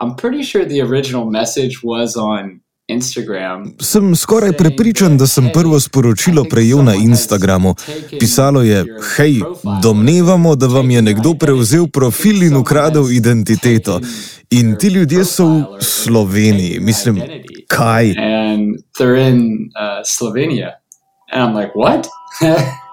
I'm 0.00 0.16
pretty 0.16 0.42
sure 0.42 0.64
the 0.64 0.80
original 0.80 1.30
message 1.30 1.82
was 1.82 2.16
on 2.16 2.60
Sem 3.80 4.16
skoraj 4.16 4.52
prepričan, 4.58 5.18
da 5.18 5.26
sem 5.26 5.50
prvo 5.54 5.80
sporočilo 5.80 6.44
prejel 6.50 6.82
na 6.82 6.94
Instagramu. 6.94 7.74
Pisalo 8.20 8.62
je: 8.62 8.84
Hej, 9.16 9.40
domnevamo, 9.82 10.56
da 10.56 10.66
vam 10.66 10.90
je 10.90 11.02
nekdo 11.02 11.34
prevzel 11.34 11.86
profil 11.86 12.42
in 12.42 12.56
ukradel 12.56 13.12
identiteto. 13.12 14.00
In 14.50 14.76
ti 14.76 14.88
ljudje 14.88 15.24
so 15.24 15.46
v 15.46 15.62
Sloveniji, 15.80 16.80
mislim, 16.80 17.22
kaj? 17.68 18.06
In 18.08 18.82
so 18.98 19.06
v 19.06 20.04
Sloveniji. 20.04 20.66
In 21.32 21.40
sem 21.42 21.54
like, 21.54 21.72
what? 21.76 22.06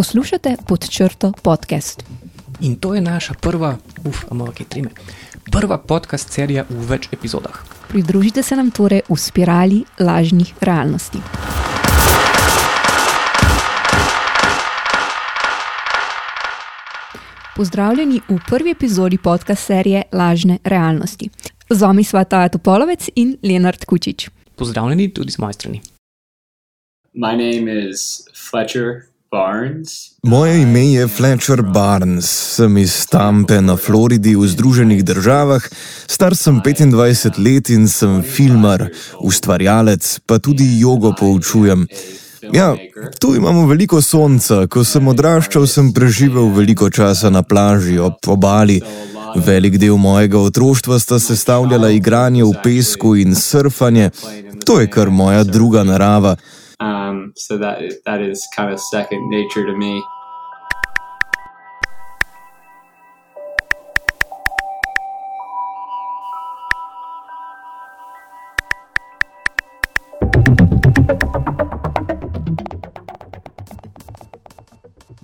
Poslušate 0.00 0.56
pod 0.68 0.88
črto 0.88 1.32
podcast. 1.42 2.04
In 2.60 2.76
to 2.76 2.94
je 2.94 3.00
naša 3.00 3.34
prva, 3.34 3.76
uf, 4.04 4.24
ampak 4.30 4.60
je 4.60 4.66
trime, 4.66 4.90
prva 5.52 5.76
podcast 5.78 6.32
serija 6.32 6.64
v 6.70 6.86
več 6.88 7.08
epizodah. 7.12 7.58
Pridružite 7.88 8.42
se 8.42 8.56
nam 8.56 8.70
torej 8.70 9.02
v 9.08 9.16
spirali 9.20 9.82
lažnih 10.00 10.54
realnosti. 10.60 11.20
Pozdravljeni 17.56 18.22
v 18.28 18.38
prvi 18.48 18.70
epizodi 18.70 19.18
podcast 19.18 19.66
serije 19.66 20.02
Lažne 20.12 20.58
realnosti. 20.64 21.28
Z 21.68 21.82
vami 21.82 22.04
sva 22.04 22.24
Taja 22.24 22.48
Topolovec 22.48 23.10
in 23.16 23.36
Leonard 23.42 23.84
Kučič. 23.84 24.30
Pozdravljeni 24.56 25.12
tudi 25.12 25.30
z 25.30 25.38
moje 25.38 25.52
strani. 25.60 25.80
My 27.12 27.36
name 27.36 27.68
is 27.68 28.24
Fletcher. 28.48 29.10
Moje 30.22 30.62
ime 30.62 30.86
je 30.92 31.08
Fletcher 31.08 31.62
Barnes, 31.62 32.26
sem 32.56 32.78
iz 32.78 33.06
Tampe 33.06 33.60
na 33.60 33.76
Floridi 33.76 34.34
v 34.36 34.46
Združenih 34.46 35.04
državah, 35.04 35.62
star 36.06 36.34
sem 36.36 36.58
25 36.58 37.38
let 37.38 37.70
in 37.70 37.86
sem 37.88 38.22
filmar, 38.22 38.88
ustvarjalec, 39.22 40.20
pa 40.26 40.38
tudi 40.38 40.80
jogo 40.80 41.14
poučujem. 41.14 41.86
Ja, 42.52 42.74
tu 43.18 43.36
imamo 43.36 43.66
veliko 43.66 44.02
sonca. 44.02 44.66
Ko 44.66 44.82
sem 44.84 45.08
odraščal, 45.08 45.66
sem 45.66 45.92
preživel 45.94 46.50
veliko 46.50 46.90
časa 46.90 47.30
na 47.30 47.42
plaži 47.42 47.98
ob 48.02 48.18
obali. 48.26 48.80
Velik 49.36 49.78
del 49.78 49.94
mojega 49.96 50.40
otroštva 50.42 50.98
sta 50.98 51.20
sestavljala 51.22 51.90
igranje 51.94 52.42
v 52.44 52.56
pesku 52.64 53.14
in 53.16 53.34
surfanje. 53.38 54.10
To 54.66 54.80
je 54.80 54.90
kar 54.90 55.10
moja 55.10 55.44
druga 55.44 55.84
narava. 55.84 56.34
Um, 56.80 57.34
so 57.36 57.58
that 57.58 57.82
that 58.06 58.20
is 58.22 58.48
kind 58.56 58.72
of 58.72 58.80
second 58.80 59.28
nature 59.28 59.66
to 59.66 59.76
me. 59.76 60.02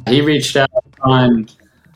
He 0.09 0.21
reached 0.21 0.57
out 0.57 0.69
on 1.01 1.49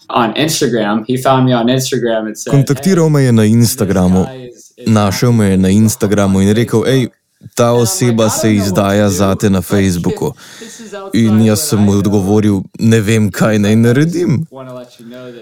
on 0.09 0.35
Instagram. 0.35 1.05
He 1.07 1.17
found 1.17 1.47
me 1.47 1.53
on 1.53 1.67
Instagram 1.67 2.27
and 2.27 2.39
said, 2.39 2.53
Kontaktiral 2.53 3.11
me 3.13 3.25
je 3.25 3.33
na 3.33 3.43
Instagramu. 3.43 4.27
Našel 4.87 5.33
me 5.33 5.51
je 5.51 5.57
na 5.57 5.69
Instagramu 5.69 6.41
in 6.43 6.57
rekel: 6.57 6.83
Hej, 6.83 7.09
ta 7.55 7.73
oseba 7.73 8.31
se 8.31 8.55
izdaja 8.55 9.11
zate 9.11 9.51
na 9.51 9.63
Facebooku. 9.63 10.33
In 11.13 11.41
jaz 11.43 11.61
sem 11.69 11.81
mu 11.81 11.93
odgovoril, 11.99 12.61
ne 12.79 13.01
vem, 13.01 13.31
kaj 13.31 13.59
naj 13.59 13.77
naredim. 13.77 14.45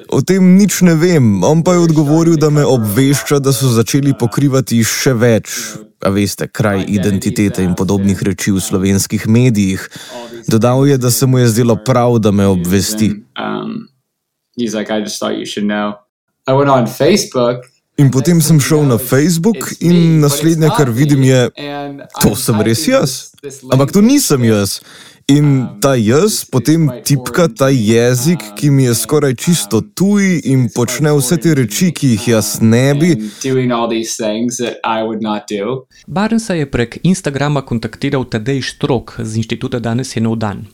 O 0.08 0.20
tem 0.22 0.54
nič 0.56 0.81
ne 0.87 0.94
vem, 0.94 1.42
on 1.44 1.62
pa 1.62 1.75
je 1.75 1.84
odgovoril, 1.88 2.37
da 2.37 2.50
me 2.50 2.64
obvešča, 2.64 3.38
da 3.38 3.53
so 3.53 3.70
začeli 3.72 4.14
pokrivati 4.19 4.82
še 4.84 5.14
več, 5.19 5.56
a 6.04 6.12
veste, 6.14 6.47
kraj 6.47 6.84
identitete 6.87 7.64
in 7.66 7.75
podobnih 7.75 8.22
reči 8.22 8.54
v 8.54 8.62
slovenskih 8.62 9.26
medijih. 9.26 9.88
Dodal 10.48 10.87
je, 10.87 10.98
da 10.98 11.10
se 11.10 11.26
mu 11.26 11.38
je 11.38 11.48
zdelo 11.48 11.76
prav, 11.76 12.19
da 12.22 12.31
me 12.31 12.47
obvesti. 12.47 13.10
Um, 13.34 13.88
he's 14.56 14.75
like, 14.75 14.91
I 14.91 15.03
just 15.03 15.19
thought 15.19 15.34
you 15.34 15.47
should 15.47 15.66
know. 15.66 15.98
I 16.47 16.54
went 16.54 16.70
on 16.70 16.87
Facebook 16.87 17.66
In 17.98 18.12
potem 18.14 18.38
sem 18.38 18.60
šel 18.62 18.84
na 18.86 18.94
Facebook 18.98 19.72
in 19.82 20.20
naslednje, 20.22 20.70
kar 20.76 20.91
vidim, 20.94 21.22
je, 21.26 21.50
to 22.22 22.36
sem 22.38 22.60
res 22.62 22.84
jaz. 22.86 23.14
Ampak 23.75 23.91
to 23.91 23.98
nisem 23.98 24.44
jaz. 24.47 24.78
In 25.28 25.66
ta 25.82 25.97
jaz 25.98 26.44
potem 26.47 26.87
tipka 27.04 27.48
ta 27.50 27.66
jezik, 27.75 28.41
ki 28.54 28.70
mi 28.70 28.87
je 28.87 28.94
skoraj 28.94 29.34
čisto 29.34 29.82
tuj 29.82 30.38
in 30.47 30.70
počne 30.70 31.10
vse 31.19 31.37
te 31.42 31.53
reči, 31.58 31.91
ki 31.91 32.14
jih 32.14 32.28
jaz 32.38 32.62
ne 32.62 32.94
bi. 32.94 33.10
Barnsa 36.06 36.54
je 36.54 36.70
prek 36.70 37.00
Instagrama 37.03 37.66
kontaktiral 37.66 38.25
Tadej 38.31 38.62
Štrok 38.62 39.19
z 39.20 39.42
inštituta 39.42 39.82
Danes 39.82 40.14
je 40.14 40.22
nov 40.22 40.38
dan. 40.38 40.64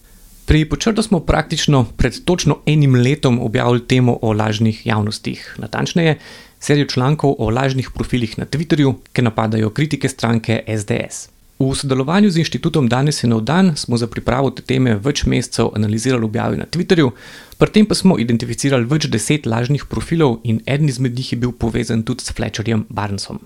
Pri 0.45 0.69
počrtu 0.69 1.03
smo 1.03 1.25
praktično 1.25 1.87
pred 1.97 2.21
točno 2.25 2.61
enim 2.69 2.95
letom 2.95 3.41
objavili 3.41 3.81
temo 3.89 4.19
o 4.23 4.33
lažnih 4.33 4.87
javnostih. 4.87 5.57
Natančneje, 5.59 6.19
serijo 6.65 6.87
člankov 6.87 7.37
o 7.39 7.51
lažnih 7.51 7.91
profilih 7.95 8.39
na 8.39 8.47
Twitterju, 8.47 8.95
ki 9.13 9.23
napadajo 9.23 9.71
kritike 9.71 10.09
stranke 10.09 10.63
SDS. 10.79 11.29
V 11.59 11.75
sodelovanju 11.75 12.31
z 12.31 12.41
inštitutom 12.43 12.89
Danes 12.89 13.23
je 13.23 13.29
nov 13.29 13.41
dan 13.41 13.77
smo 13.77 13.97
za 13.97 14.07
pripravo 14.07 14.51
te 14.51 14.63
teme 14.63 14.97
več 14.99 15.23
mesecev 15.25 15.69
analizirali 15.77 16.25
objave 16.25 16.57
na 16.57 16.65
Twitterju, 16.67 17.11
pri 17.59 17.71
tem 17.71 17.87
pa 17.87 17.95
smo 17.95 18.19
identificirali 18.19 18.89
več 18.91 19.07
deset 19.07 19.47
lažnih 19.47 19.85
profilov 19.87 20.41
in 20.43 20.63
eden 20.67 20.89
izmed 20.89 21.15
njih 21.15 21.33
je 21.33 21.39
bil 21.39 21.53
povezan 21.53 22.03
tudi 22.03 22.25
s 22.25 22.33
Fletcherjem 22.33 22.87
Barnesom. 22.89 23.39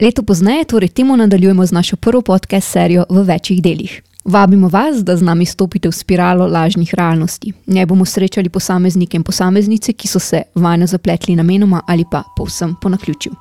Leto 0.00 0.22
pozneje 0.22 0.64
torej 0.64 0.88
temu 0.88 1.16
nadaljujemo 1.16 1.66
z 1.66 1.72
našo 1.72 1.96
prvo 1.96 2.20
podcast 2.22 2.68
serijo 2.68 3.06
v 3.08 3.22
večjih 3.22 3.62
delih. 3.62 4.02
Vabimo 4.24 4.68
vas, 4.68 5.04
da 5.04 5.16
z 5.16 5.22
nami 5.22 5.46
stopite 5.46 5.88
v 5.88 5.92
spiralo 5.92 6.46
lažnih 6.46 6.94
realnosti. 6.94 7.52
Ne 7.66 7.86
bomo 7.86 8.04
srečali 8.04 8.48
posameznike 8.48 9.16
in 9.16 9.22
posameznice, 9.22 9.92
ki 9.92 10.08
so 10.08 10.18
se 10.18 10.42
vajno 10.54 10.86
zapletli 10.86 11.36
namenoma 11.36 11.82
ali 11.86 12.04
pa 12.10 12.22
povsem 12.36 12.74
po 12.80 12.88
naključju. 12.88 13.32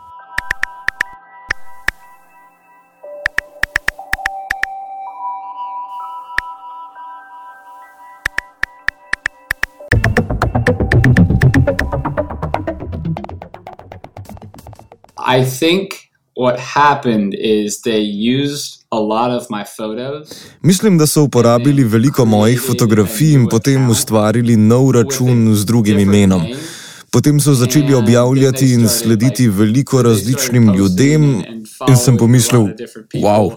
I 15.26 15.46
think 15.60 16.13
what 16.36 16.60
happened 16.60 17.34
is 17.34 17.82
they 17.82 18.02
used 18.02 18.84
Mislim, 20.62 20.98
da 20.98 21.08
so 21.08 21.24
uporabili 21.24 21.84
veliko 21.84 22.26
mojih 22.26 22.62
fotografij 22.68 23.34
in 23.34 23.48
potem 23.50 23.90
ustvarili 23.90 24.56
nov 24.58 24.92
račun 24.92 25.56
z 25.56 25.66
drugim 25.66 26.00
imenom. 26.00 26.42
Potem 27.12 27.40
so 27.40 27.54
začeli 27.54 27.94
objavljati 27.94 28.74
in 28.74 28.90
slediti 28.90 29.48
veliko 29.48 30.02
različnim 30.02 30.74
ljudem, 30.76 31.24
in 31.88 31.98
sem 31.98 32.18
pomislil, 32.18 32.68
wow, 33.14 33.52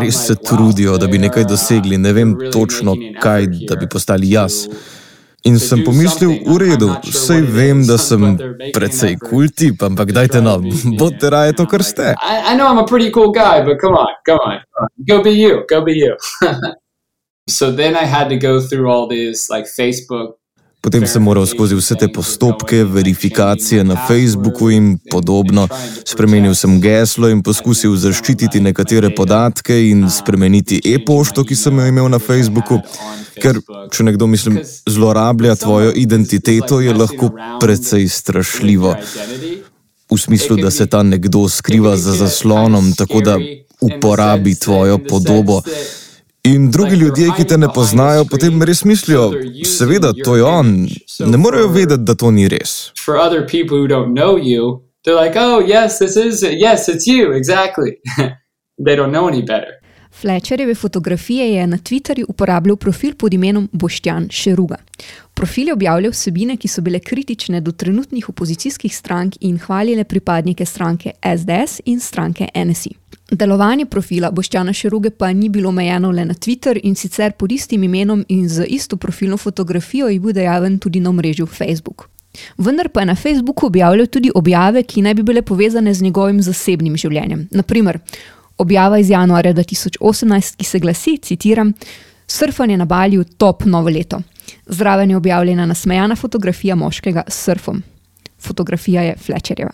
res 0.00 0.26
se 0.26 0.34
trudijo, 0.34 0.98
da 0.98 1.06
bi 1.06 1.18
nekaj 1.18 1.44
dosegli, 1.44 1.98
ne 1.98 2.12
vem 2.12 2.36
točno 2.52 2.96
kaj, 3.20 3.46
da 3.68 3.76
bi 3.76 3.88
postali 3.88 4.30
jaz. 4.30 4.66
In 5.48 5.56
sem 5.58 5.84
pomislil, 5.84 6.44
v 6.44 6.56
redu, 6.60 6.90
vsej 7.04 7.40
vem, 7.48 7.80
da 7.86 7.96
sem 7.96 8.36
precej 8.74 9.16
kul 9.16 9.48
tip, 9.48 9.80
ampak 9.82 10.12
dajte 10.12 10.42
no, 10.44 10.58
bodite 11.00 11.30
raje 11.32 11.56
to, 11.56 11.64
kar 11.64 11.80
ste. 11.80 12.12
Cool 13.10 13.32
so 17.48 17.72
then 17.72 17.96
I 17.96 18.04
had 18.04 18.28
to 18.28 18.36
go 18.36 18.60
through 18.60 18.90
all 18.90 19.08
these 19.08 19.48
like 19.48 19.64
Facebook 19.64 20.39
Potem 20.80 21.06
sem 21.06 21.20
moral 21.22 21.44
skozi 21.46 21.76
vse 21.76 21.94
te 21.94 22.06
postopke, 22.08 22.84
verifikacije 22.84 23.84
na 23.84 23.96
Facebooku 24.08 24.70
in 24.70 24.96
podobno. 25.10 25.68
Spremenil 26.08 26.54
sem 26.56 26.78
geslo 26.80 27.28
in 27.28 27.42
poskusil 27.44 27.92
zaščititi 28.00 28.62
nekatere 28.64 29.10
podatke 29.12 29.76
in 29.90 30.08
spremeniti 30.08 30.80
e-pošto, 30.94 31.44
ki 31.44 31.56
sem 31.56 31.78
jo 31.78 31.86
imel 31.92 32.08
na 32.08 32.18
Facebooku. 32.18 32.80
Ker, 33.36 33.60
če 33.92 34.08
nekdo 34.08 34.26
mislim, 34.26 34.62
zlorablja 34.88 35.58
tvojo 35.60 35.92
identiteto, 35.92 36.80
je 36.80 36.96
lahko 36.96 37.28
precej 37.60 38.08
strašljivo. 38.08 38.96
V 40.10 40.18
smislu, 40.18 40.56
da 40.56 40.70
se 40.72 40.88
ta 40.88 41.02
nekdo 41.04 41.44
skriva 41.48 41.96
za 41.96 42.16
zaslonom, 42.16 42.94
tako 42.96 43.20
da 43.20 43.36
uporabi 43.80 44.54
tvojo 44.54 44.98
podobo. 44.98 45.60
In 46.44 46.70
drugi 46.70 46.96
ljudje, 46.96 47.30
ki 47.36 47.44
te 47.44 47.58
ne 47.58 47.68
poznajo, 47.74 48.24
potem 48.24 48.62
res 48.62 48.84
mislijo, 48.84 49.32
seveda, 49.64 50.12
to 50.24 50.36
je 50.36 50.44
on. 50.44 50.88
Ne 51.20 51.36
morejo 51.36 51.68
vedeti, 51.68 52.04
da 52.04 52.14
to 52.14 52.30
ni 52.30 52.48
res. 52.48 52.92
For 53.04 53.16
other 53.16 53.44
people 53.46 53.76
who 53.76 53.88
don't 53.88 54.16
know 54.16 54.38
you, 54.38 54.90
They're 55.04 55.14
like, 55.14 55.32
oh, 55.36 55.60
yes, 55.60 55.98
this 55.98 56.16
is 56.16 56.42
it. 56.42 56.58
Yes, 56.58 56.88
it's 56.88 57.06
you. 57.06 57.32
Exactly. 57.32 57.98
they 58.78 58.96
don't 58.96 59.12
know 59.12 59.28
any 59.28 59.42
better. 59.42 59.79
Fletcherjeve 60.20 60.74
fotografije 60.74 61.54
je 61.54 61.66
na 61.66 61.78
Twitterju 61.78 62.24
uporabljal 62.28 62.76
profil 62.76 63.14
pod 63.14 63.34
imenom 63.34 63.68
Boštjan 63.72 64.28
Šeruga. 64.30 64.76
Profil 65.34 65.66
je 65.66 65.72
objavljal 65.72 66.10
vsebine, 66.10 66.56
ki 66.56 66.68
so 66.68 66.80
bile 66.80 66.98
kritične 66.98 67.60
do 67.60 67.72
trenutnih 67.72 68.28
opozicijskih 68.28 68.96
strank 68.96 69.34
in 69.40 69.58
hvalile 69.58 70.04
pripadnike 70.04 70.66
stranke 70.66 71.12
SDS 71.38 71.80
in 71.84 72.00
stranke 72.00 72.48
NSI. 72.54 72.90
Delovanje 73.30 73.86
profila 73.86 74.30
Boštjana 74.30 74.72
Šeruge 74.72 75.10
pa 75.10 75.32
ni 75.32 75.48
bilo 75.48 75.68
omejeno 75.68 76.10
le 76.10 76.24
na 76.24 76.34
Twitter 76.34 76.80
in 76.82 76.94
sicer 76.94 77.32
pod 77.32 77.52
istim 77.52 77.84
imenom 77.84 78.24
in 78.28 78.48
z 78.48 78.64
isto 78.68 78.96
profilno 78.96 79.36
fotografijo 79.36 80.08
je 80.08 80.20
bil 80.20 80.32
dejaven 80.32 80.78
tudi 80.78 81.00
na 81.00 81.12
mrežu 81.12 81.46
Facebook. 81.46 82.08
Vendar 82.58 82.88
pa 82.88 83.00
je 83.00 83.06
na 83.06 83.14
Facebooku 83.14 83.66
objavljal 83.66 84.06
tudi 84.06 84.30
objave, 84.34 84.82
ki 84.82 85.02
naj 85.02 85.14
bi 85.14 85.22
bile 85.22 85.42
povezane 85.42 85.94
z 85.94 86.02
njegovim 86.02 86.42
zasebnim 86.42 86.96
življenjem. 86.96 87.48
Naprimer, 87.50 87.98
objava 88.60 88.98
iz 88.98 89.10
januarja 89.10 89.54
2018, 89.54 90.56
ki 90.56 90.64
se 90.64 90.78
glasi: 90.78 91.18
citiram, 91.22 91.72
Surfanje 92.30 92.76
na 92.76 92.84
Balju, 92.84 93.24
top 93.24 93.64
novo 93.64 93.90
leto. 93.90 94.22
Zraven 94.66 95.10
je 95.10 95.16
objavljena 95.16 95.66
nasmejana 95.66 96.16
fotografija 96.16 96.74
moškega 96.74 97.22
s 97.28 97.44
surfom. 97.44 97.82
Fotografija 98.38 99.02
je 99.02 99.16
Fletcherjeva. 99.18 99.72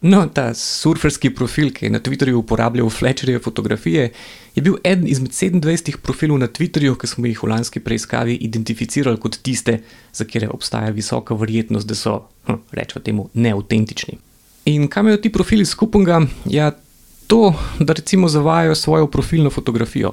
No, 0.00 0.20
ta 0.30 0.52
surferski 0.54 1.32
profil, 1.34 1.72
ki 1.74 1.86
je 1.86 1.90
na 1.90 1.98
Twitterju 1.98 2.38
uporabljal 2.38 2.90
Fletcherjeve 2.90 3.40
fotografije, 3.42 4.12
je 4.54 4.62
bil 4.62 4.76
eden 4.84 5.08
izmed 5.08 5.30
27 5.30 5.96
profilov 6.02 6.38
na 6.38 6.46
Twitterju, 6.46 6.94
ki 6.94 7.10
smo 7.10 7.26
jih 7.26 7.42
v 7.42 7.48
lanski 7.50 7.80
preiskavi 7.80 8.36
identificirali 8.46 9.18
kot 9.18 9.40
tiste, 9.42 9.80
za 10.12 10.24
katere 10.24 10.52
obstaja 10.54 10.92
visoka 10.94 11.34
verjetnost, 11.34 11.88
da 11.88 11.94
so, 11.98 12.20
hm, 12.46 12.60
rečemo 12.70 13.02
temu, 13.04 13.28
neautentični. 13.34 14.18
In 14.70 14.86
kam 14.88 15.06
imajo 15.06 15.22
ti 15.24 15.32
profili 15.32 15.64
skupnega? 15.64 16.20
Ja, 16.46 16.70
to, 17.28 17.54
da 17.78 17.92
recimo 17.92 18.28
zavajajo 18.28 18.74
svojo 18.74 19.06
profilno 19.06 19.50
fotografijo. 19.50 20.12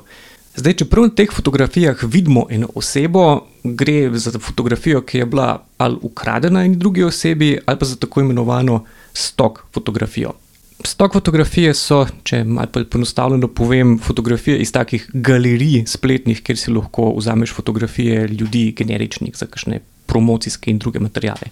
Zdaj, 0.56 0.74
čeprav 0.74 1.04
na 1.04 1.10
teh 1.10 1.32
fotografijah 1.32 2.04
vidimo 2.04 2.46
eno 2.50 2.70
osebo, 2.76 3.42
gre 3.64 4.10
za 4.14 4.40
fotografijo, 4.40 5.02
ki 5.02 5.18
je 5.18 5.26
bila 5.26 5.66
ali 5.78 5.98
ukradena 6.02 6.66
in 6.66 6.80
drugi 6.80 7.04
osebi, 7.04 7.58
ali 7.66 7.80
pa 7.80 7.86
za 7.86 7.96
tako 7.96 8.22
imenovano 8.22 8.84
stok 9.14 9.64
fotografijo. 9.74 10.32
Stok 10.84 11.14
fotografije 11.14 11.74
so, 11.74 12.06
če 12.24 12.44
malo 12.44 12.68
poenostavljeno 12.92 13.48
povem, 13.48 14.00
fotografije 14.00 14.58
iz 14.60 14.72
takih 14.72 15.10
galerij 15.14 15.86
spletnih, 15.88 16.44
kjer 16.44 16.58
si 16.58 16.72
lahko 16.72 17.14
vzameš 17.18 17.54
fotografije 17.54 18.28
ljudi, 18.28 18.74
generičnih 18.78 19.38
za 19.38 19.46
kakšne 19.46 19.80
promocijske 20.06 20.72
in 20.72 20.78
druge 20.78 21.00
materijale. 21.00 21.52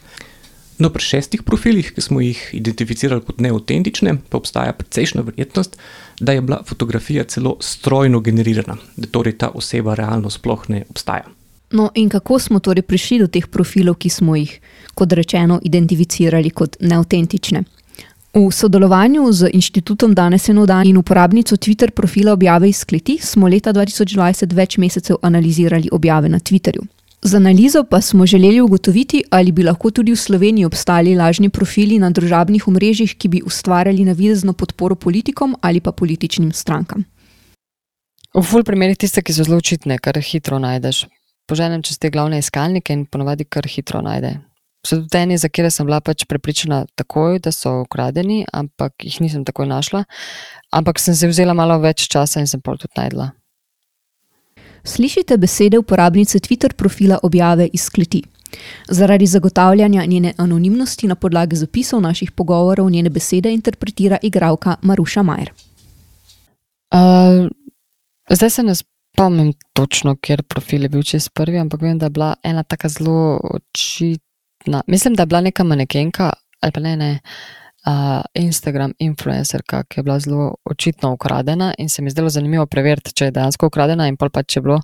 No, 0.78 0.90
pri 0.90 1.04
šestih 1.06 1.44
profilih, 1.44 1.92
ki 1.94 2.02
smo 2.02 2.22
jih 2.22 2.40
identificirali 2.58 3.22
kot 3.22 3.40
neautentične, 3.44 4.16
pa 4.30 4.38
obstaja 4.38 4.74
precejšna 4.74 5.22
verjetnost, 5.22 5.78
da 6.20 6.34
je 6.34 6.42
bila 6.42 6.64
fotografija 6.66 7.24
celo 7.24 7.58
strojno 7.62 8.20
generirana, 8.20 8.78
da 8.96 9.08
torej 9.08 9.38
ta 9.38 9.52
oseba 9.54 9.96
realno 9.96 10.30
sploh 10.30 10.66
ne 10.70 10.84
obstaja. 10.90 11.30
No, 11.74 11.90
in 11.96 12.10
kako 12.10 12.40
smo 12.40 12.60
torej 12.60 12.82
prišli 12.86 13.20
do 13.20 13.28
teh 13.28 13.48
profilov, 13.48 13.96
ki 13.96 14.10
smo 14.10 14.36
jih, 14.36 14.60
kot 14.94 15.14
rečeno, 15.14 15.60
identificirali 15.64 16.50
kot 16.50 16.78
neautentične? 16.82 17.64
V 18.34 18.50
sodelovanju 18.52 19.32
z 19.32 19.50
inštitutom 19.54 20.14
Danes 20.14 20.50
eno 20.50 20.66
dan 20.66 20.88
in 20.88 20.98
uporabnico 20.98 21.56
Twitter 21.58 21.92
profila 21.92 22.34
objave 22.34 22.70
iz 22.70 22.84
kleti 22.86 23.18
smo 23.22 23.48
leta 23.48 23.74
2020 23.74 24.54
več 24.54 24.78
mesecev 24.78 25.18
analizirali 25.22 25.90
objave 25.92 26.30
na 26.30 26.40
Twitterju. 26.40 26.82
Z 27.26 27.36
analizo 27.36 27.84
pa 27.84 28.02
smo 28.02 28.26
želeli 28.26 28.62
ugotoviti, 28.62 29.24
ali 29.32 29.52
bi 29.52 29.64
lahko 29.64 29.92
tudi 29.92 30.12
v 30.12 30.16
Sloveniji 30.16 30.66
obstali 30.66 31.16
lažni 31.16 31.50
profili 31.50 32.00
na 32.00 32.10
družabnih 32.10 32.68
omrežjih, 32.68 33.16
ki 33.18 33.28
bi 33.28 33.42
ustvarjali 33.46 34.06
navidezno 34.06 34.54
podporo 34.54 34.96
politikom 34.96 35.56
ali 35.62 35.80
pa 35.80 35.92
političnim 35.92 36.52
strankam. 36.52 37.04
V 38.36 38.44
ful 38.44 38.64
primerih 38.64 38.98
tiste, 38.98 39.22
ki 39.22 39.34
so 39.34 39.44
zelo 39.44 39.58
očitne, 39.58 39.98
kar 39.98 40.20
hitro 40.20 40.60
najdeš. 40.60 41.06
Poženem 41.48 41.84
čez 41.84 41.98
te 41.98 42.10
glavne 42.10 42.40
iskalnike 42.40 42.94
in 42.94 43.06
ponovadi 43.06 43.46
kar 43.46 43.68
hitro 43.68 44.02
najde. 44.02 44.34
So 44.88 44.98
tudi 45.00 45.18
eni, 45.18 45.38
za 45.38 45.48
kere 45.48 45.72
sem 45.72 45.88
bila 45.88 46.02
pač 46.02 46.26
prepričana 46.28 46.86
takoj, 46.96 47.40
da 47.40 47.52
so 47.56 47.86
ukradeni, 47.86 48.44
ampak 48.54 48.94
jih 49.00 49.22
nisem 49.22 49.46
takoj 49.46 49.70
našla. 49.70 50.04
Ampak 50.72 51.00
sem 51.00 51.16
se 51.16 51.28
vzela 51.28 51.54
malo 51.54 51.80
več 51.80 52.10
časa 52.12 52.44
in 52.44 52.52
sem 52.52 52.62
pol 52.62 52.76
tudi 52.78 53.00
najdla. 53.00 53.30
Slišite 54.84 55.38
besede 55.38 55.78
uporabnice 55.80 56.40
Twitter 56.40 56.74
profila 56.74 57.20
objave 57.24 57.70
iz 57.74 57.90
kleti. 57.90 58.24
Zaradi 58.90 59.26
zagotavljanja 59.26 60.06
njene 60.06 60.34
anonimnosti 60.38 61.08
na 61.08 61.16
podlagi 61.16 61.56
zapisov 61.56 62.02
naših 62.02 62.32
pogovorov 62.32 62.90
njene 62.90 63.10
besede 63.10 63.54
interpretira 63.54 64.18
igralka 64.22 64.76
Maruša 64.82 65.24
Majer. 65.24 65.52
Uh, 66.92 67.50
zdaj 68.30 68.50
se 68.50 68.64
ne 68.64 68.74
spomnim 68.76 69.54
točno, 69.74 70.16
ker 70.16 70.44
profil 70.44 70.82
je 70.82 70.90
bil 70.90 71.04
čez 71.04 71.30
prvi, 71.30 71.58
ampak 71.58 71.82
vem, 71.82 71.98
da 71.98 72.06
je 72.06 72.10
bila 72.10 72.36
ena 72.44 72.64
tako 72.64 72.90
zelo 72.90 73.40
očitna. 73.44 74.82
Mislim, 74.88 75.14
da 75.16 75.24
je 75.24 75.28
bila 75.28 75.42
neka 75.42 75.64
manekenka 75.64 76.34
ali 76.62 76.72
pa 76.72 76.80
ne, 76.80 76.98
ne. 76.98 77.12
Uh, 77.12 77.63
uh, 77.86 78.22
Instagram 78.34 78.94
influencerka, 79.00 79.84
ki 79.84 80.00
je 80.00 80.04
bila 80.04 80.20
zelo 80.20 80.56
očitno 80.66 81.14
ukradena 81.14 81.74
in 81.78 81.90
se 81.90 82.02
mi 82.02 82.10
zdelo 82.10 82.30
zanimivo 82.30 82.66
preveriti, 82.66 83.14
če 83.14 83.26
je 83.26 83.32
dejansko 83.32 83.68
ukradena. 83.68 84.08
In 84.08 84.18
pa 84.18 84.44
če 84.44 84.60
je 84.60 84.64
bilo 84.64 84.80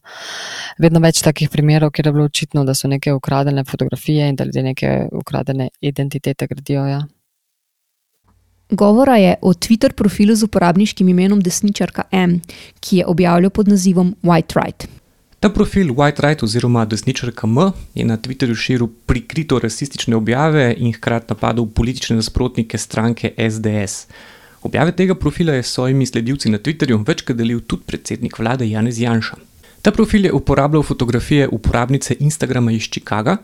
vedno 0.79 0.99
več 0.99 1.21
takih 1.21 1.49
primerov, 1.49 1.91
kjer 1.91 2.07
je 2.07 2.13
bilo 2.13 2.25
očitno, 2.25 2.65
da 2.65 2.73
so 2.73 2.87
neke 2.87 3.13
ukradene 3.13 3.63
fotografije 3.63 4.29
in 4.29 4.35
da 4.35 4.43
ljudje 4.43 4.63
neke 4.63 4.91
ukradene 5.11 5.69
identitete 5.81 6.47
gradijo. 6.47 6.85
Ja. 6.87 7.01
Govora 8.69 9.17
je 9.17 9.35
o 9.41 9.53
Twitter 9.53 9.93
profilu 9.93 10.35
z 10.35 10.45
uporabniškim 10.45 11.09
imenom 11.09 11.41
Desničarka 11.41 12.03
M, 12.11 12.39
ki 12.79 12.97
je 12.97 13.05
objavljal 13.05 13.49
pod 13.49 13.67
nazivom 13.67 14.15
White 14.23 14.61
Right. 14.61 14.98
Ta 15.39 15.49
profil 15.49 15.93
White 15.93 16.19
Right 16.19 16.43
oziroma 16.43 16.85
desničarka 16.85 17.47
M 17.47 17.71
je 17.95 18.05
na 18.05 18.17
Twitterju 18.17 18.55
širil 18.55 18.87
prikrito 19.05 19.59
rasistične 19.59 20.15
objave 20.15 20.75
in 20.77 20.93
hkrati 20.93 21.25
napadal 21.29 21.65
politične 21.65 22.15
nasprotnike 22.15 22.77
stranke 22.77 23.31
SDS. 23.49 24.07
Objave 24.61 24.91
tega 24.91 25.15
profila 25.15 25.53
je 25.53 25.63
s 25.63 25.71
svojimi 25.71 26.05
sledilci 26.05 26.49
na 26.49 26.57
Twitterju 26.57 27.07
večkrat 27.07 27.37
delil 27.37 27.59
tudi 27.59 27.83
predsednik 27.85 28.39
vlade 28.39 28.69
Janez 28.69 28.99
Janša. 28.99 29.35
Ta 29.81 29.91
profil 29.91 30.25
je 30.25 30.33
uporabljal 30.33 30.83
fotografije 30.83 31.47
uporabnice 31.47 32.15
Instagrama 32.19 32.71
iz 32.71 32.89
Chicaga, 32.91 33.37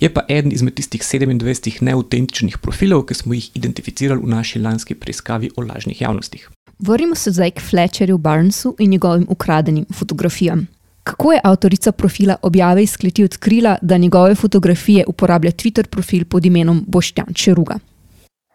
je 0.00 0.14
pa 0.14 0.20
eden 0.28 0.52
izmed 0.52 0.74
tistih 0.74 1.02
27 1.02 1.82
neautentičnih 1.82 2.58
profilov, 2.58 3.06
ki 3.06 3.14
smo 3.14 3.34
jih 3.34 3.50
identificirali 3.54 4.22
v 4.22 4.28
naši 4.28 4.58
lanski 4.58 4.94
preiskavi 4.94 5.50
o 5.56 5.62
lažnih 5.62 6.00
javnostih. 6.00 6.50
Vrnimo 6.78 7.14
se 7.14 7.30
zdaj 7.30 7.50
k 7.50 7.60
Fletcherju 7.60 8.18
Barnesu 8.18 8.76
in 8.78 8.90
njegovim 8.90 9.26
ukradenim 9.28 9.86
fotografijam. 9.92 10.66
Kako 11.02 11.32
je 11.32 11.40
avtorica 11.44 11.92
profila 11.92 12.36
objave 12.42 12.82
iz 12.82 12.96
kleti 12.96 13.24
odkrila, 13.24 13.76
da 13.82 13.96
njegove 13.96 14.34
fotografije 14.34 15.04
uporablja 15.08 15.50
Twitter 15.50 15.86
profil 15.86 16.24
pod 16.24 16.46
imenom 16.46 16.84
Boštjan 16.88 17.34
Čeruga? 17.34 17.78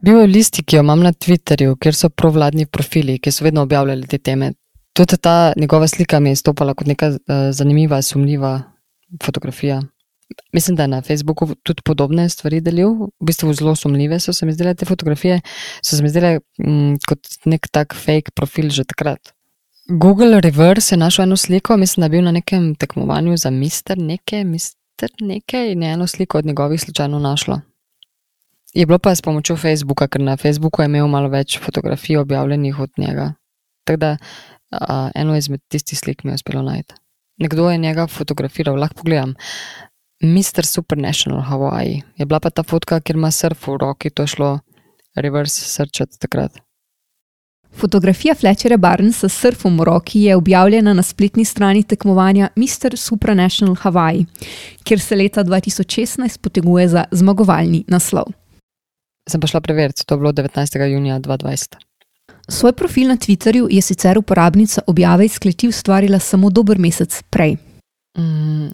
Bil 0.01 0.19
je 0.19 0.27
listi, 0.27 0.63
ki 0.63 0.75
jo 0.75 0.83
imam 0.83 1.01
na 1.01 1.11
Twitterju, 1.13 1.77
kjer 1.79 1.95
so 1.95 2.09
provladni 2.09 2.65
profili, 2.65 3.17
ki 3.19 3.31
so 3.31 3.43
vedno 3.43 3.61
objavljali 3.61 4.07
te 4.07 4.17
teme. 4.17 4.53
Tudi 4.93 5.17
ta 5.17 5.53
njegova 5.57 5.87
slika 5.87 6.19
mi 6.19 6.29
je 6.29 6.35
stopala 6.35 6.73
kot 6.73 6.87
neka 6.87 7.07
uh, 7.07 7.17
zanimiva, 7.51 8.01
sumljiva 8.01 8.61
fotografija. 9.23 9.81
Mislim, 10.53 10.75
da 10.75 10.83
je 10.83 10.87
na 10.87 11.01
Facebooku 11.01 11.47
tudi 11.63 11.81
podobne 11.85 12.29
stvari 12.29 12.61
delil, 12.61 12.93
v 12.93 13.25
bistvu 13.25 13.53
zelo 13.53 13.75
sumljive 13.75 14.19
so 14.19 14.33
se 14.33 14.45
mi 14.45 14.53
zdele 14.53 14.73
te 14.75 14.85
fotografije, 14.85 15.41
so 15.81 15.95
se 15.95 16.03
mi 16.03 16.09
zdele 16.09 16.39
mm, 16.59 16.95
kot 17.07 17.19
nek 17.45 17.67
tak 17.71 17.93
fake 17.93 18.31
profil 18.35 18.69
že 18.69 18.83
takrat. 18.83 19.34
Google 19.87 20.41
Reverse 20.41 20.95
je 20.95 20.97
našel 20.97 21.23
eno 21.23 21.37
sliko, 21.37 21.77
mislim, 21.77 22.01
da 22.01 22.05
je 22.05 22.09
bil 22.09 22.23
na 22.23 22.31
nekem 22.31 22.75
tekmovanju 22.75 23.37
za 23.37 23.49
Mister 23.49 23.97
nekaj, 23.97 24.43
Mister 24.43 25.09
nekaj 25.19 25.71
in 25.71 25.83
je 25.83 25.91
eno 25.91 26.07
sliko 26.07 26.37
od 26.37 26.45
njegovih 26.45 26.81
slučajno 26.81 27.19
našlo. 27.19 27.61
Je 28.73 28.85
bilo 28.85 28.99
pa 28.99 29.15
s 29.15 29.21
pomočjo 29.21 29.57
Facebooka, 29.57 30.07
ker 30.07 30.21
na 30.21 30.37
Facebooku 30.37 30.81
je 30.81 30.85
imel 30.85 31.07
malo 31.07 31.29
več 31.29 31.59
fotografij 31.59 32.17
objavljenih 32.17 32.79
od 32.79 32.89
njega. 32.97 33.33
Tako 33.83 33.97
da 33.97 34.11
uh, 34.11 35.09
eno 35.15 35.37
izmed 35.37 35.61
tistih 35.67 35.99
slik 35.99 36.23
mi 36.23 36.31
je 36.31 36.35
uspelo 36.35 36.61
najti. 36.61 36.93
Nekdo 37.37 37.69
je 37.69 37.77
njega 37.77 38.07
fotografiral, 38.07 38.75
lahko 38.75 38.95
pogledam. 38.95 39.35
Mister 40.21 40.65
Supernational 40.65 41.43
Hawaii 41.43 42.01
je 42.17 42.25
bila 42.25 42.39
pa 42.39 42.49
ta 42.49 42.63
fotka, 42.63 42.99
kjer 42.99 43.15
ima 43.15 43.31
surf 43.31 43.67
v 43.67 43.77
roki, 43.77 44.09
to 44.09 44.23
je 44.23 44.27
šlo 44.27 44.59
reverse 45.15 45.61
searchati 45.61 46.19
takrat. 46.19 46.64
Fotografija 47.75 48.35
Fletchera 48.35 48.77
Barnesa 48.77 49.29
s 49.29 49.39
surfom 49.41 49.79
v 49.79 49.83
roki 49.83 50.21
je 50.21 50.35
objavljena 50.35 50.93
na 50.93 51.03
spletni 51.03 51.45
strani 51.45 51.83
tekmovanja 51.83 52.49
Mr. 52.55 52.97
Supranational 52.97 53.75
Hawaii, 53.75 54.25
kjer 54.83 54.99
se 54.99 55.15
leta 55.15 55.43
2016 55.43 56.39
poteguje 56.39 56.87
za 56.87 57.05
zmagovalni 57.11 57.83
naslov. 57.87 58.31
Sem 59.29 59.41
pa 59.41 59.47
šla 59.47 59.61
preveriti, 59.61 60.05
to 60.05 60.15
je 60.15 60.19
bilo 60.19 60.31
19. 60.31 60.85
junija 60.85 61.19
2020. 61.19 61.75
Svoj 62.49 62.73
profil 62.73 63.07
na 63.07 63.17
Twitterju 63.17 63.67
je 63.71 63.81
sicer 63.81 64.17
uporabnica 64.17 64.81
objave 64.87 65.25
iz 65.25 65.39
kleti 65.39 65.67
ustvarila 65.67 66.19
samo 66.19 66.49
dober 66.49 66.79
mesec 66.79 67.23
prej. 67.29 67.57
Mm, 68.17 68.69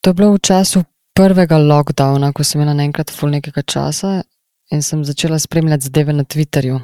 to 0.00 0.10
je 0.10 0.14
bilo 0.14 0.32
v 0.32 0.38
času 0.38 0.84
prvega 1.14 1.58
lockdowna, 1.58 2.32
ko 2.32 2.44
sem 2.44 2.60
imela 2.60 2.74
naenkrat 2.74 3.10
full 3.10 3.32
nekega 3.32 3.62
časa 3.62 4.22
in 4.70 4.82
sem 4.82 5.04
začela 5.04 5.38
spremljati 5.38 5.84
zadeve 5.84 6.12
na 6.12 6.24
Twitterju. 6.24 6.80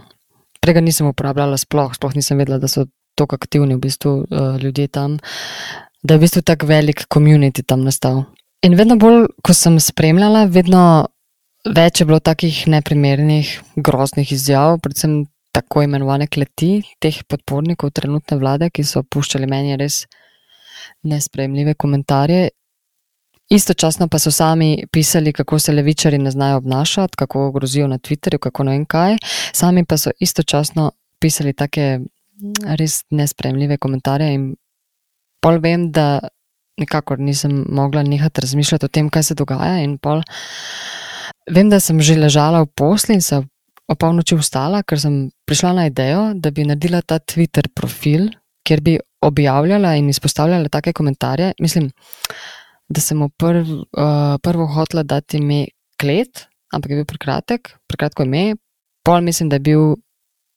Prega 0.63 0.81
nisem 0.81 1.09
uporabljala 1.11 1.59
sploh, 1.59 1.95
sploh 1.97 2.15
nisem 2.15 2.39
vedela, 2.39 2.61
da 2.63 2.71
so 2.71 2.87
tako 3.19 3.37
aktivni 3.37 3.75
v 3.77 3.83
bistvu 3.83 4.13
uh, 4.23 4.55
ljudje 4.63 4.89
tam, 4.89 5.19
da 6.03 6.15
je 6.15 6.21
v 6.21 6.25
bistvu 6.27 6.43
tako 6.47 6.69
velik 6.71 7.05
komunity 7.13 7.65
tam 7.67 7.83
nastal. 7.85 8.25
In 8.63 8.77
vedno 8.79 8.97
bolj, 8.97 9.27
ko 9.43 9.55
sem 9.59 9.81
spremljala, 9.83 10.47
vedno 10.47 10.83
več 11.67 12.01
je 12.01 12.07
bilo 12.07 12.21
takih 12.23 12.65
neprimernih, 12.71 13.51
groznih 13.77 14.33
izjav, 14.33 14.79
predvsem 14.83 15.25
tako 15.53 15.83
imenovane 15.85 16.27
kleti 16.31 16.81
teh 17.03 17.23
podpornikov 17.29 17.93
trenutne 17.93 18.39
vlade, 18.41 18.71
ki 18.71 18.85
so 18.87 19.03
puščali 19.03 19.51
meni 19.51 19.77
res 19.77 20.05
nespremljive 21.07 21.75
komentarje. 21.75 22.51
Istočasno 23.53 24.09
pa 24.09 24.19
so 24.19 24.31
sami 24.33 24.85
pisali, 24.93 25.33
kako 25.33 25.59
se 25.59 25.73
levičari 25.73 26.19
ne 26.19 26.31
znajo 26.31 26.57
obnašati, 26.57 27.17
kako 27.17 27.51
grozijo 27.53 27.87
na 27.87 27.99
Twitterju, 27.99 28.39
kako 28.39 28.65
ne 28.65 28.71
vem 28.73 28.85
kaj. 28.87 29.17
Sami 29.53 29.85
pa 29.85 29.97
so 29.97 30.11
istočasno 30.21 30.91
pisali 31.21 31.53
take 31.53 31.99
res 32.79 33.03
nespremljive 33.11 33.77
komentarje. 33.77 34.33
In 34.35 34.47
pol 35.45 35.61
vem, 35.61 35.91
da 35.93 36.19
nikakor 36.81 37.21
nisem 37.21 37.67
mogla 37.69 38.03
nehati 38.03 38.41
razmišljati 38.41 38.89
o 38.89 38.89
tem, 38.89 39.11
kaj 39.11 39.23
se 39.23 39.35
dogaja. 39.35 39.83
In 39.85 39.99
vem, 41.51 41.69
da 41.69 41.81
sem 41.81 42.01
že 42.01 42.17
ležala 42.17 42.63
v 42.63 42.73
posli 42.75 43.21
in 43.21 43.23
se 43.23 43.43
o 43.89 43.95
polnoči 43.95 44.39
vstala, 44.39 44.81
ker 44.83 45.01
sem 45.01 45.29
prišla 45.45 45.73
na 45.77 45.87
idejo, 45.93 46.31
da 46.35 46.51
bi 46.51 46.65
naredila 46.65 47.03
ta 47.03 47.19
Twitter 47.19 47.69
profil, 47.69 48.31
kjer 48.65 48.81
bi 48.81 48.99
objavljala 49.23 49.95
in 50.01 50.09
izpostavljala 50.09 50.69
take 50.69 50.93
komentarje. 50.93 51.53
Mislim, 51.61 51.91
da 52.89 53.01
sem 53.01 53.19
mu 53.19 53.29
prv, 53.29 53.69
uh, 53.69 54.39
prvo 54.43 54.67
hotela 54.67 55.03
dati 55.03 55.37
ime 55.37 55.67
Klet, 56.01 56.47
ampak 56.73 56.91
je 56.91 56.97
bil 56.97 57.07
prekratek, 57.07 57.75
prekratko 57.87 58.27
ime. 58.27 58.57
Pol 59.05 59.21
mislim, 59.21 59.49
da 59.49 59.57
je 59.57 59.67
bil 59.71 59.95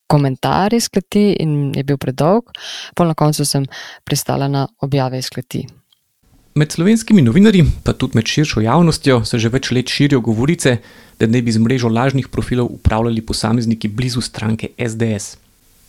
komentar 0.08 0.74
iz 0.74 0.90
kleti 0.90 1.36
in 1.40 1.74
je 1.76 1.84
bil 1.84 1.98
predolg, 1.98 2.52
pol 2.96 3.10
na 3.10 3.14
koncu 3.18 3.46
sem 3.46 3.66
pristala 4.04 4.48
na 4.48 4.68
objave 4.82 5.20
iz 5.20 5.30
kleti. 5.30 5.66
Med 6.56 6.72
slovenskimi 6.72 7.22
novinarji, 7.22 7.66
pa 7.84 7.92
tudi 7.94 8.16
med 8.16 8.30
širšo 8.32 8.62
javnostjo, 8.64 9.24
se 9.28 9.40
že 9.44 9.50
več 9.52 9.74
let 9.76 9.92
širijo 9.92 10.22
govorice, 10.24 10.78
da 11.20 11.28
ne 11.28 11.42
bi 11.44 11.52
z 11.52 11.60
mrežo 11.60 11.90
lažnih 11.92 12.30
profilov 12.32 12.70
upravljali 12.78 13.26
posamezniki 13.26 13.92
blizu 13.92 14.22
stranke 14.22 14.70
SDS. 14.80 15.36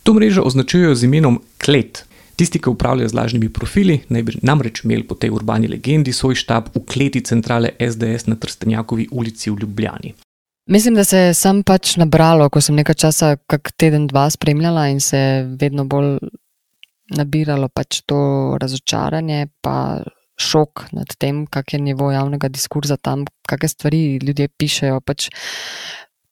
To 0.03 0.13
mrežo 0.13 0.43
označujejo 0.43 0.95
z 0.95 1.07
imenom 1.07 1.39
Klet. 1.63 2.03
Tisti, 2.37 2.59
ki 2.61 2.69
upravljajo 2.69 3.09
z 3.09 3.17
lažnimi 3.17 3.49
profili, 3.53 4.01
naj 4.13 4.23
bi 4.23 4.33
namreč 4.45 4.83
imeli 4.85 5.03
po 5.07 5.15
tej 5.15 5.31
urbani 5.33 5.67
legendi 5.67 6.13
svoj 6.13 6.35
štab 6.37 6.69
v 6.75 6.83
kleti 6.85 7.23
centrale 7.25 7.71
SDS 7.81 8.27
na 8.29 8.35
Trstenjakovi 8.37 9.07
ulici 9.11 9.49
v 9.49 9.57
Ljubljani. 9.61 10.13
Mislim, 10.69 10.95
da 10.95 11.03
se 11.03 11.17
je 11.17 11.33
sam 11.33 11.63
pač 11.63 11.95
nabralo, 11.97 12.49
ko 12.49 12.61
sem 12.61 12.75
nekaj 12.75 12.95
časa, 12.95 13.31
kak 13.49 13.71
teden, 13.79 14.05
dva 14.07 14.27
spremljala 14.29 14.87
in 14.91 14.99
se 14.99 15.17
je 15.17 15.43
vedno 15.61 15.85
bolj 15.85 16.17
nabiralo 17.15 17.69
pač 17.73 18.01
to 18.05 18.19
razočaranje, 18.61 19.47
pa 19.63 20.03
šok 20.37 20.91
nad 20.93 21.17
tem, 21.17 21.45
kak 21.47 21.73
je 21.73 21.79
nivo 21.81 22.11
javnega 22.11 22.51
diskurza 22.53 22.97
tam, 23.01 23.25
kakšne 23.49 23.69
stvari 23.73 24.01
ljudje 24.21 24.49
pišejo. 24.59 25.01
Pač 25.01 25.29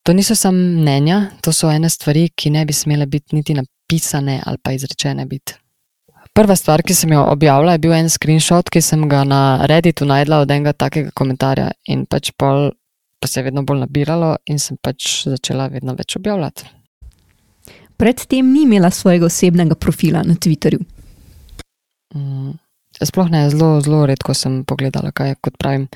to 0.04 0.14
niso 0.14 0.36
samo 0.36 0.58
mnenja, 0.58 1.32
to 1.42 1.56
so 1.56 1.72
ene 1.72 1.90
stvari, 1.90 2.30
ki 2.36 2.54
ne 2.54 2.66
bi 2.66 2.74
smele 2.74 3.08
biti 3.10 3.36
niti 3.36 3.58
napisane 3.58 4.42
ali 4.46 4.62
pa 4.62 4.76
izrečene 4.76 5.26
biti. 5.26 5.56
Prva 6.36 6.56
stvar, 6.60 6.82
ki 6.84 6.92
sem 6.92 7.14
jo 7.16 7.22
objavila, 7.32 7.78
je 7.78 7.80
bil 7.86 7.94
en 7.96 8.10
screenshot, 8.12 8.68
ki 8.68 8.82
sem 8.84 9.06
ga 9.08 9.22
na 9.24 9.42
Redditu 9.72 10.04
najdla 10.04 10.42
od 10.44 10.50
enega 10.52 10.74
takega 10.76 11.14
komentarja 11.16 11.70
in 11.88 12.04
pač 12.12 12.34
pol 12.36 12.74
pa 13.24 13.30
se 13.32 13.40
je 13.40 13.46
vedno 13.46 13.64
bolj 13.64 13.80
nabiralo 13.86 14.34
in 14.52 14.60
sem 14.60 14.76
pač 14.84 15.24
začela 15.30 15.70
vedno 15.72 15.96
več 15.96 16.18
objavljati. 16.20 16.68
Predtem 17.96 18.52
ni 18.52 18.66
imela 18.66 18.92
svojega 18.92 19.30
osebnega 19.30 19.80
profila 19.80 20.26
na 20.28 20.36
Twitterju. 20.36 20.84
Mm, 22.16 22.52
sploh 23.00 23.32
ne, 23.32 23.46
zelo, 23.56 23.80
zelo 23.82 24.04
redko 24.06 24.36
sem 24.36 24.60
pogledala, 24.68 25.16
kaj 25.16 25.32
je, 25.32 25.40
kot 25.48 25.56
pravim. 25.58 25.88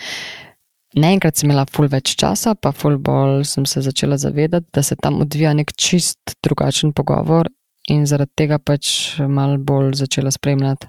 Naenkrat 0.96 1.36
sem 1.36 1.52
imela 1.52 1.68
ful 1.68 1.92
več 1.92 2.16
časa, 2.16 2.56
pa 2.56 2.72
ful 2.72 2.96
bolj 2.96 3.44
sem 3.52 3.68
se 3.68 3.84
začela 3.84 4.16
zavedati, 4.18 4.72
da 4.72 4.88
se 4.88 4.96
tam 4.96 5.20
odvija 5.28 5.52
nek 5.54 5.76
čist 5.76 6.40
drugačen 6.48 6.96
pogovor 6.96 7.52
in 7.90 8.06
zaradi 8.06 8.32
tega 8.36 8.60
pač 8.60 9.18
malo 9.28 9.58
bolj 9.58 9.94
začela 10.04 10.32
spremljati. 10.32 10.88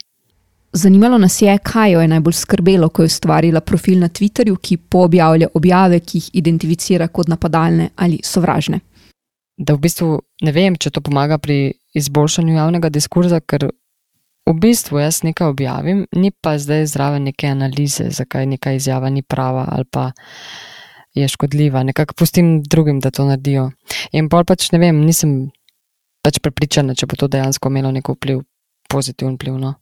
Zanimalo 0.72 1.18
nas 1.18 1.42
je, 1.42 1.58
kaj 1.58 1.92
jo 1.92 2.00
je 2.00 2.08
najbolj 2.08 2.32
skrbelo, 2.32 2.88
ko 2.88 3.02
je 3.02 3.10
ustvarila 3.10 3.60
profil 3.60 3.98
na 3.98 4.08
Twitterju, 4.08 4.56
ki 4.62 4.76
poobjavlja 4.76 5.48
objave, 5.54 5.98
ki 6.00 6.18
jih 6.18 6.30
identificira 6.42 7.08
kot 7.08 7.28
napadalne 7.28 7.88
ali 7.96 8.20
sovražne. 8.22 8.80
Da 9.58 9.74
v 9.74 9.82
bistvu 9.82 10.20
ne 10.46 10.52
vem, 10.54 10.76
če 10.78 10.92
to 10.94 11.02
pomaga 11.02 11.38
pri 11.38 11.72
izboljšanju 11.94 12.54
javnega 12.54 12.88
diskurza, 12.88 13.40
ker 13.40 13.66
v 14.46 14.54
bistvu 14.62 15.02
jaz 15.02 15.24
nekaj 15.26 15.50
objavim, 15.50 16.04
ni 16.16 16.30
pa 16.30 16.54
zdaj 16.58 16.86
zraven 16.94 17.26
neke 17.28 17.50
analize, 17.50 18.06
zakaj 18.14 18.46
neka 18.46 18.76
izjava 18.78 19.10
ni 19.10 19.22
prava 19.22 19.66
ali 19.68 19.84
pa 19.90 20.12
je 21.14 21.28
škodljiva. 21.28 21.82
Nekako 21.82 22.14
pustim 22.14 22.62
drugim, 22.62 23.00
da 23.00 23.10
to 23.10 23.26
naredijo. 23.26 23.70
In 24.12 24.28
pol 24.30 24.46
pač 24.46 24.70
ne 24.72 24.78
vem, 24.78 25.02
nisem 25.02 25.50
pač 26.22 26.40
prepričana, 26.42 26.94
če 26.94 27.06
bo 27.06 27.16
to 27.16 27.28
dejansko 27.28 27.70
imelo 27.72 27.92
neko 27.92 28.16
vpliv, 28.16 28.42
pozitiven 28.90 29.36
vpliv. 29.38 29.56
No. 29.60 29.74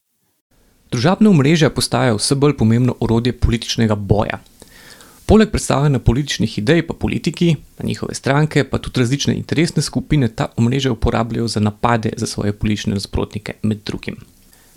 Družabne 0.93 1.29
omrežja 1.29 1.71
postajajo 1.71 2.17
vse 2.21 2.39
bolj 2.39 2.57
pomembno 2.57 2.95
orodje 3.05 3.35
političnega 3.37 3.95
boja. 3.95 4.41
Poleg 5.29 5.51
predstavljanja 5.53 5.99
političnih 6.01 6.55
idej, 6.59 6.87
pa 6.89 6.95
politiki, 6.97 7.51
pa 7.77 7.85
njihove 7.85 8.15
stranke, 8.17 8.65
pa 8.65 8.79
tudi 8.81 9.03
različne 9.03 9.35
interesne 9.37 9.83
skupine 9.85 10.29
ta 10.29 10.47
omrežja 10.57 10.93
uporabljajo 10.93 11.49
za 11.49 11.61
napade 11.61 12.15
za 12.17 12.27
svoje 12.27 12.55
politične 12.57 12.95
nasprotnike, 12.95 13.59
med 13.63 13.83
drugim. 13.85 14.17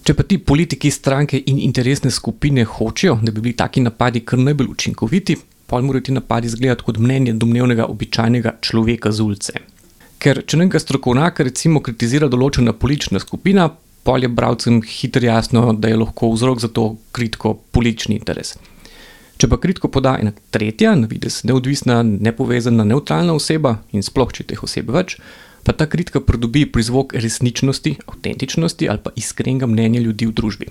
Če 0.04 0.16
pa 0.18 0.26
ti 0.28 0.42
politiki, 0.44 0.92
stranke 0.92 1.40
in 1.46 1.62
interesne 1.64 2.12
skupine 2.12 2.66
hočejo, 2.66 3.20
da 3.22 3.32
bi 3.32 3.42
bili 3.42 3.56
taki 3.56 3.82
napadi 3.86 4.26
kar 4.26 4.40
najbolj 4.40 4.68
učinkoviti, 4.74 5.38
pa 5.68 5.80
morajo 5.82 6.10
ti 6.10 6.12
napadi 6.12 6.52
izgledati 6.52 6.84
kot 6.84 6.98
mnenje 7.00 7.34
domnevnega 7.34 7.86
običajnega 7.86 8.58
človeka 8.62 9.12
z 9.12 9.22
ulice. 9.22 9.54
Ker 10.22 10.44
če 10.46 10.60
nekaj 10.62 10.84
strokovnjaka 10.84 11.48
recimo 11.48 11.80
kritizira 11.82 12.28
določena 12.30 12.76
politična 12.78 13.18
skupina, 13.24 13.72
pol 14.06 14.22
je 14.22 14.30
bralcem 14.30 14.76
hitro 14.86 15.26
jasno, 15.26 15.72
da 15.74 15.90
je 15.90 15.98
lahko 15.98 16.30
vzrok 16.36 16.60
za 16.62 16.70
to 16.70 16.92
kritiko 17.16 17.56
politični 17.74 18.20
interes. 18.20 18.54
Če 19.42 19.50
pa 19.50 19.58
kritiko 19.58 19.90
poda 19.90 20.20
ena 20.22 20.36
tretja, 20.54 20.92
na 20.94 21.10
vides 21.10 21.40
neodvisna, 21.50 22.04
nepovezana, 22.06 22.86
neutralna 22.86 23.34
oseba 23.34 23.80
in 23.98 24.06
sploh 24.06 24.30
če 24.30 24.46
teh 24.52 24.62
oseb 24.62 24.92
več, 24.94 25.16
pa 25.66 25.74
ta 25.74 25.88
kritika 25.90 26.22
pridobi 26.22 26.68
prizvok 26.70 27.16
resničnosti, 27.18 27.96
avtentičnosti 28.06 28.90
ali 28.94 29.02
pa 29.02 29.14
iskrenega 29.18 29.70
mnenja 29.70 30.04
ljudi 30.06 30.28
v 30.30 30.36
družbi. 30.38 30.70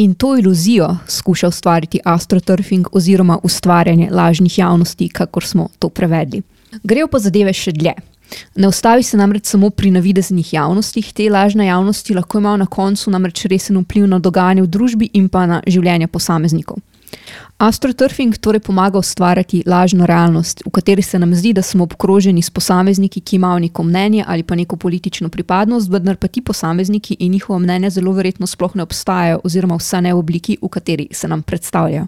In 0.00 0.14
to 0.16 0.30
iluzijo 0.40 0.88
skuša 1.12 1.50
ustvariti 1.52 2.00
astroturfing 2.08 2.88
oziroma 2.96 3.36
ustvarjanje 3.44 4.08
lažnih 4.08 4.56
javnosti, 4.58 5.10
kakor 5.12 5.44
smo 5.44 5.68
to 5.78 5.92
prevedli. 5.92 6.40
Grejo 6.80 7.10
pa 7.12 7.20
zadeve 7.20 7.52
še 7.52 7.76
dlje. 7.76 7.92
Ne 8.56 8.68
ustavi 8.68 9.02
se 9.02 9.16
namreč 9.16 9.46
samo 9.46 9.70
pri 9.70 9.90
navideznih 9.90 10.52
javnostih, 10.52 11.12
te 11.12 11.30
lažne 11.30 11.66
javnosti 11.66 12.14
lahko 12.14 12.38
imajo 12.38 12.56
na 12.56 12.66
koncu 12.66 13.10
namreč 13.10 13.44
resen 13.46 13.78
vpliv 13.82 14.06
na 14.06 14.18
dogajanje 14.18 14.62
v 14.62 14.66
družbi 14.66 15.10
in 15.12 15.28
pa 15.28 15.46
na 15.46 15.62
življenje 15.66 16.06
posameznikov. 16.06 16.80
Astroturfing 17.62 18.38
torej 18.38 18.60
pomaga 18.60 18.98
ustvarjati 18.98 19.62
lažno 19.66 20.06
realnost, 20.06 20.62
v 20.66 20.70
kateri 20.70 21.02
se 21.02 21.18
nam 21.18 21.34
zdi, 21.34 21.52
da 21.52 21.62
smo 21.62 21.84
obkroženi 21.84 22.42
s 22.42 22.50
posamezniki, 22.50 23.20
ki 23.20 23.36
imajo 23.36 23.58
neko 23.58 23.82
mnenje 23.82 24.24
ali 24.26 24.42
pa 24.42 24.54
neko 24.54 24.76
politično 24.76 25.28
pripadnost, 25.28 25.90
vendar 25.90 26.16
pa 26.16 26.28
ti 26.28 26.42
posamezniki 26.42 27.16
in 27.20 27.32
njihova 27.32 27.58
mnenja 27.58 27.90
zelo 27.90 28.12
verjetno 28.12 28.46
sploh 28.46 28.74
ne 28.74 28.82
obstajajo, 28.82 29.40
oziroma 29.44 29.76
vse 29.76 30.00
ne 30.00 30.14
v 30.14 30.18
obliki, 30.18 30.58
v 30.62 30.68
kateri 30.68 31.08
se 31.12 31.28
nam 31.28 31.42
predstavljajo. 31.42 32.06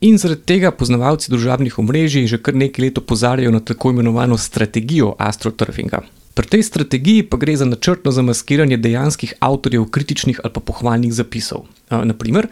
In 0.00 0.18
zaradi 0.20 0.42
tega 0.44 0.70
poznavalci 0.76 1.30
družabnih 1.32 1.78
omrežij 1.80 2.26
že 2.28 2.38
kar 2.44 2.54
nekaj 2.54 2.84
let 2.84 2.98
opozarjajo 3.00 3.50
na 3.50 3.62
tako 3.64 3.94
imenovano 3.94 4.36
strategijo 4.36 5.14
astroturfinga. 5.18 6.02
Pri 6.36 6.46
tej 6.52 6.62
strategiji 6.68 7.22
pa 7.22 7.38
gre 7.40 7.56
za 7.56 7.64
načrtno 7.64 8.12
zamaskiranje 8.12 8.76
dejanskih 8.76 9.32
avtorjev 9.40 9.88
kritičnih 9.88 10.40
ali 10.44 10.52
pa 10.52 10.60
pohvalnih 10.60 11.14
zapisov. 11.14 11.64
Naprimer, 11.88 12.48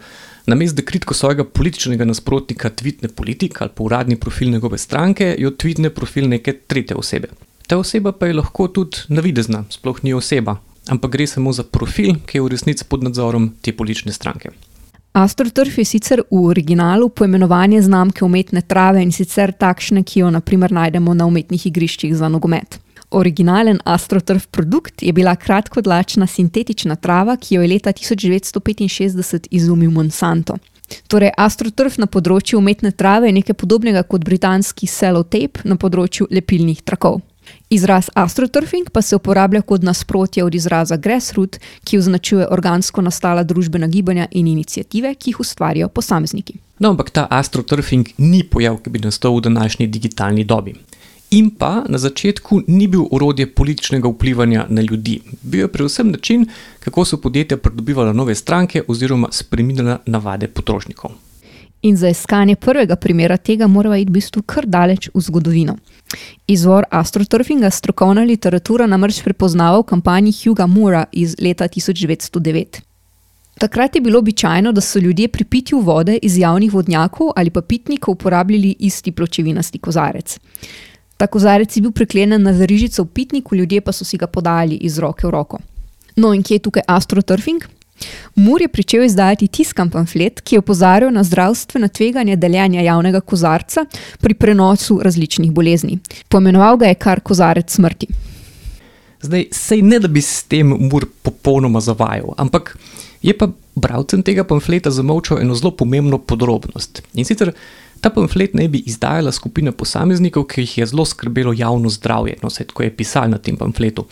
namesto 0.49 0.81
da 0.81 0.85
kritiko 0.89 1.13
svojega 1.13 1.45
političnega 1.45 2.05
nasprotnika 2.05 2.69
tvitne 2.69 3.13
politik 3.13 3.61
ali 3.61 3.69
pa 3.75 3.83
uradni 3.83 4.15
profil 4.15 4.49
njegove 4.49 4.77
stranke, 4.77 5.35
jo 5.37 5.51
tvitne 5.51 5.89
profil 5.89 6.29
neke 6.29 6.53
tretje 6.53 6.97
osebe. 6.97 7.29
Ta 7.67 7.77
oseba 7.77 8.11
pa 8.11 8.25
je 8.25 8.33
lahko 8.33 8.67
tudi 8.67 9.05
navidezna, 9.07 9.65
sploh 9.69 10.03
ni 10.03 10.13
oseba, 10.13 10.57
ampak 10.89 11.11
gre 11.11 11.27
samo 11.27 11.53
za 11.53 11.63
profil, 11.63 12.15
ki 12.25 12.37
je 12.37 12.41
v 12.41 12.55
resnici 12.57 12.85
pod 12.89 13.03
nadzorom 13.03 13.53
te 13.61 13.73
politične 13.73 14.13
stranke. 14.13 14.49
AstroTurf 15.15 15.77
je 15.77 15.85
sicer 15.85 16.21
v 16.31 16.45
originalu 16.45 17.09
poimenovanje 17.09 17.81
znamke 17.81 18.25
umetne 18.25 18.61
trave 18.61 18.99
in 19.03 19.13
sicer 19.15 19.53
takšne, 19.55 20.01
ki 20.03 20.19
jo 20.19 20.31
naprimer 20.35 20.73
najdemo 20.75 21.13
na 21.15 21.23
umetnih 21.25 21.67
igriščih 21.69 22.11
za 22.19 22.27
nogomet. 22.27 22.75
Originalen 23.15 23.79
AstroTurf 23.85 24.49
produkt 24.51 25.03
je 25.07 25.13
bila 25.13 25.35
kratkodlačna 25.35 26.27
sintetična 26.27 26.95
trava, 26.95 27.37
ki 27.37 27.55
jo 27.55 27.61
je 27.61 27.67
leta 27.67 27.93
1965 27.95 29.47
izumil 29.51 29.91
Monsanto. 29.91 30.57
Torej, 31.07 31.31
astroturf 31.37 31.95
na 31.97 32.09
področju 32.11 32.59
umetne 32.59 32.91
trave 32.91 33.31
je 33.31 33.37
nekaj 33.39 33.55
podobnega 33.55 34.03
kot 34.03 34.25
britanski 34.27 34.87
sellotape 34.87 35.63
na 35.63 35.79
področju 35.79 36.27
lepilnih 36.27 36.83
trakov. 36.83 37.21
Izraz 37.69 38.09
astroturfing 38.13 38.89
pa 38.89 39.01
se 39.01 39.15
uporablja 39.15 39.61
kot 39.61 39.83
nasprotje 39.83 40.43
od 40.43 40.55
izraza 40.55 40.97
grassroot, 40.97 41.57
ki 41.83 41.97
označuje 41.97 42.47
organsko 42.51 43.01
nastala 43.01 43.43
družbena 43.43 43.87
gibanja 43.87 44.27
in 44.31 44.47
inicijative, 44.47 45.15
ki 45.15 45.29
jih 45.29 45.39
ustvarjajo 45.39 45.89
posamezniki. 45.89 46.59
No, 46.79 46.89
ampak 46.89 47.09
ta 47.09 47.27
astroturfing 47.29 48.07
ni 48.17 48.43
pojav, 48.43 48.77
ki 48.83 48.89
bi 48.89 48.99
nastal 48.99 49.37
v 49.37 49.41
današnji 49.41 49.87
digitalni 49.87 50.43
dobi. 50.43 50.75
In 51.31 51.49
pa 51.49 51.83
na 51.89 51.97
začetku 51.97 52.61
ni 52.67 52.87
bil 52.87 53.07
urodje 53.11 53.47
političnega 53.53 54.07
vplivanja 54.07 54.65
na 54.69 54.81
ljudi. 54.81 55.19
Bil 55.41 55.59
je 55.59 55.67
predvsem 55.67 56.11
način, 56.11 56.45
kako 56.79 57.05
so 57.05 57.17
podjetja 57.17 57.57
pridobivala 57.57 58.13
nove 58.13 58.35
stranke 58.35 58.83
oziroma 58.87 59.27
spremenila 59.31 59.97
navade 60.05 60.47
potrošnikov. 60.47 61.11
In 61.85 61.97
za 61.97 62.09
iskanje 62.09 62.55
prvega 62.55 62.95
primera 62.95 63.37
tega 63.37 63.67
moramo 63.67 63.95
iti 63.95 64.09
v 64.09 64.13
bistvu 64.17 64.41
kar 64.41 64.65
daleč 64.65 65.09
v 65.13 65.21
zgodovino. 65.21 65.75
Izvor 66.47 66.87
astroturfinga 66.89 67.69
strokovna 67.69 68.23
literatura 68.25 68.87
namreč 68.89 69.19
prepoznava 69.21 69.83
v 69.83 69.85
kampanji 69.91 70.33
Huga 70.33 70.65
Mura 70.65 71.03
iz 71.11 71.35
leta 71.37 71.67
1909. 71.67 72.81
Takrat 73.61 73.95
je 73.95 74.01
bilo 74.01 74.19
običajno, 74.19 74.71
da 74.71 74.81
so 74.81 74.99
ljudje 74.99 75.27
pri 75.27 75.43
pitju 75.43 75.79
vode 75.79 76.17
iz 76.21 76.37
javnih 76.37 76.73
vodnjakov 76.73 77.31
ali 77.35 77.49
pa 77.49 77.61
pitnikov 77.61 78.17
uporabljali 78.17 78.75
isti 78.79 79.11
pločevinasti 79.11 79.79
kozarec. 79.79 80.39
Ta 81.17 81.27
kozarec 81.27 81.77
je 81.77 81.81
bil 81.81 81.91
priklenjen 81.91 82.41
na 82.41 82.51
verižico 82.51 83.03
v 83.03 83.13
pitniku, 83.13 83.55
ljudje 83.55 83.81
pa 83.81 83.91
so 83.91 84.05
si 84.05 84.17
ga 84.17 84.27
podali 84.27 84.75
iz 84.75 84.97
roke 84.97 85.27
v 85.27 85.31
roko. 85.31 85.59
No, 86.15 86.33
in 86.33 86.43
kje 86.43 86.55
je 86.55 86.59
tukaj 86.59 86.83
astroturfing? 86.87 87.63
Mur 88.35 88.61
je 88.61 88.67
pričel 88.67 89.03
izdajati 89.03 89.47
tiskan 89.47 89.89
pamflet, 89.89 90.41
ki 90.41 90.55
je 90.55 90.59
opozarjal 90.59 91.13
na 91.13 91.23
zdravstveno 91.23 91.87
tveganje 91.87 92.35
deljenja 92.35 92.81
javnega 92.81 93.21
kozarca 93.21 93.85
pri 94.19 94.33
prenosu 94.33 94.99
različnih 95.03 95.51
bolezni. 95.51 95.99
Pomenoval 96.27 96.77
ga 96.77 96.85
je 96.85 96.95
kar 96.95 97.19
kozarec 97.19 97.71
smrti. 97.71 98.07
Zdaj, 99.21 99.47
sej 99.51 99.81
ne 99.81 99.99
da 99.99 100.07
bi 100.07 100.21
s 100.21 100.43
tem 100.43 100.67
Mur 100.67 101.07
popolnoma 101.23 101.79
zavajal, 101.81 102.35
ampak 102.37 102.77
je 103.21 103.33
pa 103.37 103.47
bralcem 103.75 104.21
tega 104.23 104.43
pamfleta 104.43 104.91
zamolčal 104.91 105.39
eno 105.41 105.55
zelo 105.55 105.71
pomembno 105.71 106.17
podrobnost. 106.17 107.01
In 107.13 107.25
sicer 107.25 107.51
ta 108.01 108.11
pamflet 108.13 108.53
naj 108.53 108.67
bi 108.69 108.83
izdajala 108.85 109.31
skupina 109.31 109.71
posameznikov, 109.71 110.45
ki 110.51 110.61
jih 110.61 110.77
je 110.77 110.85
zelo 110.91 111.05
skrbelo 111.05 111.53
javno 111.55 111.89
zdravje, 111.89 112.37
no, 112.43 112.51
vse 112.51 112.67
tako 112.69 112.83
je 112.83 112.95
pisal 112.95 113.31
na 113.31 113.37
tem 113.37 113.57
pamfletu. 113.57 114.05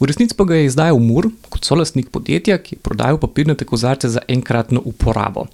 V 0.00 0.08
resnici 0.08 0.34
pa 0.34 0.44
ga 0.48 0.56
je 0.56 0.64
izdajal 0.64 0.98
Mur 0.98 1.28
kot 1.52 1.64
solastnik 1.64 2.08
podjetja, 2.08 2.56
ki 2.58 2.74
je 2.74 2.80
prodajal 2.80 3.18
papirnate 3.20 3.66
kozarce 3.68 4.08
za 4.08 4.22
enkratno 4.28 4.80
uporabo. 4.84 5.44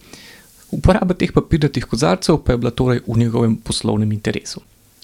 Uporaba 0.71 1.15
teh 1.19 1.33
papirnatih 1.35 1.87
kozarcev 1.91 2.39
pa 2.47 2.55
je 2.55 2.63
bila 2.63 2.71
torej 2.71 3.03
v 3.07 3.19
njegovem 3.19 3.57
poslovnem 3.57 4.13
interesu. 4.13 4.63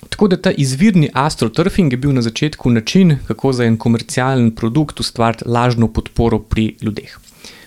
Tako 0.09 0.29
da 0.29 0.37
ta 0.37 0.51
izvirni 0.51 1.11
astroturfing 1.15 1.93
je 1.93 1.99
bil 1.99 2.15
na 2.15 2.23
začetku 2.23 2.71
način, 2.71 3.19
kako 3.27 3.53
za 3.53 3.65
en 3.65 3.77
komercialen 3.77 4.51
produkt 4.55 5.01
ustvariti 5.01 5.45
lažno 5.47 5.89
podporo 5.89 6.39
pri 6.39 6.77
ljudeh. 6.81 7.19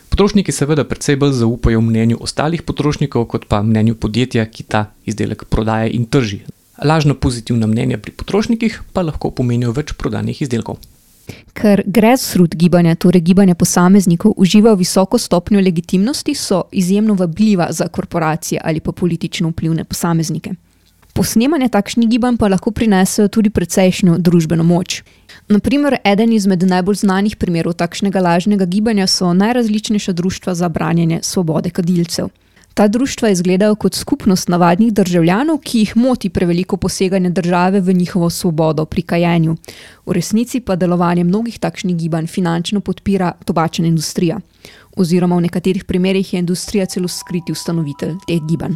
Potrošniki 0.10 0.52
seveda 0.52 0.84
precej 0.84 1.16
bolj 1.16 1.34
zaupajo 1.42 1.82
mnenju 1.82 2.18
ostalih 2.22 2.62
potrošnikov, 2.64 3.26
kot 3.26 3.46
pa 3.48 3.62
mnenju 3.64 3.96
podjetja, 3.96 4.46
ki 4.46 4.64
ta 4.64 4.86
izdelek 5.06 5.46
prodaja 5.50 5.88
in 5.92 6.06
trži. 6.06 6.40
Lažno 6.84 7.16
pozitivna 7.16 7.68
mnenja 7.68 7.98
pri 7.98 8.12
potrošnikih 8.12 8.82
pa 8.94 9.02
lahko 9.02 9.32
pomenijo 9.32 9.72
več 9.72 9.92
prodanih 9.94 10.42
izdelkov. 10.42 10.80
Ker 11.54 11.82
grassroot 11.86 12.56
gibanja, 12.56 12.96
torej 12.96 13.22
gibanja 13.22 13.56
posameznikov, 13.56 14.34
uživa 14.38 14.74
visoko 14.74 15.18
stopnjo 15.18 15.62
legitimnosti, 15.62 16.36
so 16.36 16.64
izjemno 16.72 17.14
vabljiva 17.14 17.68
za 17.72 17.88
korporacije 17.88 18.62
ali 18.64 18.80
pa 18.80 18.92
politično 18.92 19.50
vplivne 19.50 19.84
posameznike. 19.84 20.54
Posnemanje 21.14 21.70
takšnih 21.72 22.10
gibanj 22.10 22.38
pa 22.38 22.48
lahko 22.52 22.72
prinesejo 22.72 23.28
tudi 23.28 23.50
precejšnjo 23.50 24.18
družbeno 24.20 24.64
moč. 24.64 24.98
Naprimer, 25.48 25.96
eden 26.04 26.34
izmed 26.34 26.64
najbolj 26.64 26.96
znanih 26.96 27.38
primerov 27.40 27.78
takšnega 27.80 28.20
lažnega 28.20 28.66
gibanja 28.66 29.08
so 29.08 29.34
najrazličnejša 29.34 30.12
društva 30.12 30.56
za 30.56 30.70
branjenje 30.70 31.20
svobode 31.24 31.70
kadilcev. 31.70 32.28
Ta 32.76 32.88
društva 32.88 33.30
izgledajo 33.30 33.76
kot 33.76 33.96
skupnost 33.96 34.50
navadnih 34.52 34.90
državljanov, 34.94 35.62
ki 35.64 35.80
jih 35.80 35.92
moti 35.98 36.30
preveliko 36.30 36.78
poseganje 36.78 37.30
države 37.30 37.80
v 37.80 37.94
njihovo 37.94 38.30
svobodo 38.30 38.86
pri 38.86 39.02
kajenju. 39.02 39.56
V 40.06 40.12
resnici 40.14 40.60
pa 40.60 40.76
delovanje 40.76 41.24
mnogih 41.24 41.60
takšnih 41.60 41.96
gibanj 41.96 42.28
finančno 42.28 42.82
podpira 42.82 43.32
tobačna 43.46 43.88
industrija, 43.88 44.40
oziroma 44.96 45.36
v 45.36 45.48
nekaterih 45.48 45.86
primerjih 45.86 46.34
je 46.34 46.40
industrija 46.40 46.86
celo 46.86 47.08
skriti 47.08 47.56
ustanovitelj 47.56 48.18
teh 48.28 48.44
gibanj. 48.50 48.76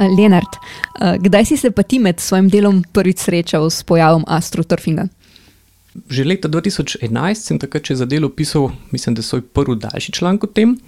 Lenart, 0.00 0.56
kdaj 0.96 1.44
si 1.44 1.56
se 1.56 1.70
pa 1.70 1.82
ti 1.82 1.98
med 1.98 2.20
svojim 2.20 2.48
delom 2.48 2.82
prvič 2.92 3.18
srečal 3.28 3.70
s 3.70 3.84
pojavom 3.84 4.24
astroturfinga? 4.26 5.08
Že 6.08 6.24
leta 6.24 6.48
2011 6.48 7.34
sem 7.34 7.58
takrat 7.58 7.90
za 7.92 8.06
delo 8.06 8.28
pisal, 8.28 8.70
mislim, 8.90 9.14
da 9.14 9.22
svoj 9.22 9.42
prvi 9.42 9.76
daljši 9.76 10.12
članek 10.12 10.44
o 10.44 10.46
tem. 10.46 10.78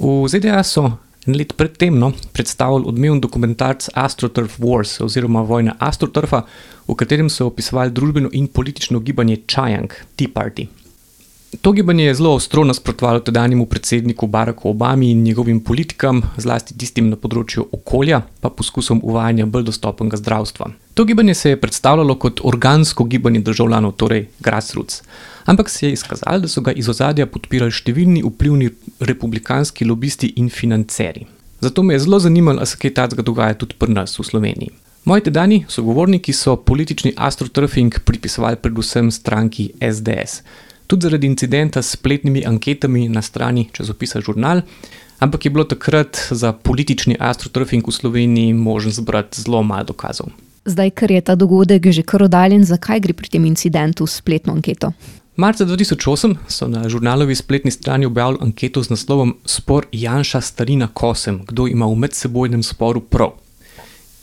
V 0.00 0.28
ZDA 0.28 0.62
so 0.64 0.90
en 1.26 1.36
let 1.36 1.52
predtem 1.56 1.98
no, 1.98 2.12
predstavili 2.32 2.86
odmeven 2.86 3.20
dokumentarc 3.20 3.88
Astroturf 3.94 4.58
Wars 4.58 5.00
oziroma 5.02 5.42
Vojna 5.42 5.74
Astroturfa, 5.78 6.44
v 6.86 6.94
katerem 6.94 7.30
so 7.30 7.46
opisovali 7.50 7.90
družbeno 7.90 8.30
in 8.32 8.46
politično 8.46 9.00
gibanje 9.00 9.42
Chayang, 9.46 9.92
Tea 10.16 10.30
Party. 10.32 10.68
To 11.62 11.72
gibanje 11.72 12.04
je 12.04 12.14
zelo 12.14 12.34
ostro 12.34 12.64
nasprotovalo 12.64 13.20
tedanjemu 13.20 13.66
predsedniku 13.66 14.26
Baracku 14.26 14.70
Obami 14.70 15.10
in 15.10 15.22
njegovim 15.22 15.60
politikam, 15.60 16.22
zlasti 16.36 16.74
tistim 16.78 17.10
na 17.10 17.16
področju 17.16 17.68
okolja, 17.72 18.20
pa 18.40 18.50
poskusom 18.50 19.00
uvajanja 19.02 19.46
bolj 19.46 19.68
dostopnega 19.68 20.16
zdravstva. 20.16 20.70
To 20.94 21.04
gibanje 21.04 21.34
se 21.34 21.50
je 21.50 21.60
predstavljalo 21.60 22.14
kot 22.18 22.40
organsko 22.44 23.04
gibanje 23.04 23.40
državljanov, 23.40 23.92
torej 23.92 24.26
grassroots. 24.40 25.02
Ampak 25.44 25.70
se 25.70 25.86
je 25.86 25.92
izkazalo, 25.92 26.42
da 26.42 26.48
so 26.48 26.60
ga 26.60 26.72
iz 26.72 26.88
ozadja 26.88 27.26
podpirali 27.26 27.70
številni 27.70 28.24
vplivni 28.26 28.70
republikanski 29.00 29.86
lobisti 29.86 30.32
in 30.36 30.50
financeri. 30.50 31.26
Zato 31.60 31.82
me 31.82 31.94
je 31.94 32.02
zelo 32.04 32.18
zanimalo, 32.18 32.58
ali 32.58 32.66
se 32.66 32.80
kaj 32.82 32.94
takega 32.94 33.22
dogaja 33.22 33.54
tudi 33.54 33.78
pri 33.78 33.94
nas 33.94 34.18
v 34.18 34.26
Sloveniji. 34.26 34.74
Moji 35.06 35.22
tedajni 35.28 35.64
sogovorniki 35.70 36.32
so 36.34 36.56
politični 36.56 37.12
astroturfing 37.16 38.00
pripisovali 38.04 38.58
predvsem 38.58 39.10
stranki 39.14 39.68
SDS 39.78 40.42
tudi 40.86 41.06
zaradi 41.06 41.26
incidenta 41.26 41.82
s 41.82 41.90
spletnimi 41.96 42.46
anketami 42.46 43.08
na 43.08 43.22
strani 43.22 43.68
časopisa 43.72 44.20
Žurnal, 44.20 44.62
ampak 45.18 45.44
je 45.44 45.50
bilo 45.50 45.64
takrat 45.64 46.18
za 46.30 46.52
politični 46.52 47.16
astroturfing 47.20 47.86
v 47.86 47.92
Sloveniji 47.92 48.52
možen 48.52 48.92
zbrati 48.92 49.42
zelo 49.42 49.62
malo 49.62 49.84
dokazov. 49.84 50.30
Zdaj, 50.66 50.90
ker 50.90 51.10
je 51.10 51.20
ta 51.20 51.34
dogodek 51.34 51.86
že 51.90 52.02
kar 52.02 52.22
oddaljen, 52.22 52.64
zakaj 52.64 53.00
gre 53.00 53.14
pri 53.14 53.28
tem 53.28 53.44
incidentu 53.44 54.06
s 54.06 54.18
spletno 54.18 54.52
anketo? 54.52 54.92
Marca 55.36 55.64
2008 55.64 56.34
so 56.48 56.68
na 56.68 56.88
žurnalovi 56.88 57.34
spletni 57.34 57.70
strani 57.70 58.06
objavili 58.06 58.38
anketo 58.40 58.82
z 58.82 58.90
naslovom 58.90 59.36
Spor 59.44 59.86
Janša 59.92 60.40
Starina 60.40 60.88
Kosem, 60.88 61.44
kdo 61.46 61.66
ima 61.66 61.86
v 61.86 61.94
medsebojnem 61.94 62.62
sporu 62.62 63.00
prav. 63.00 63.36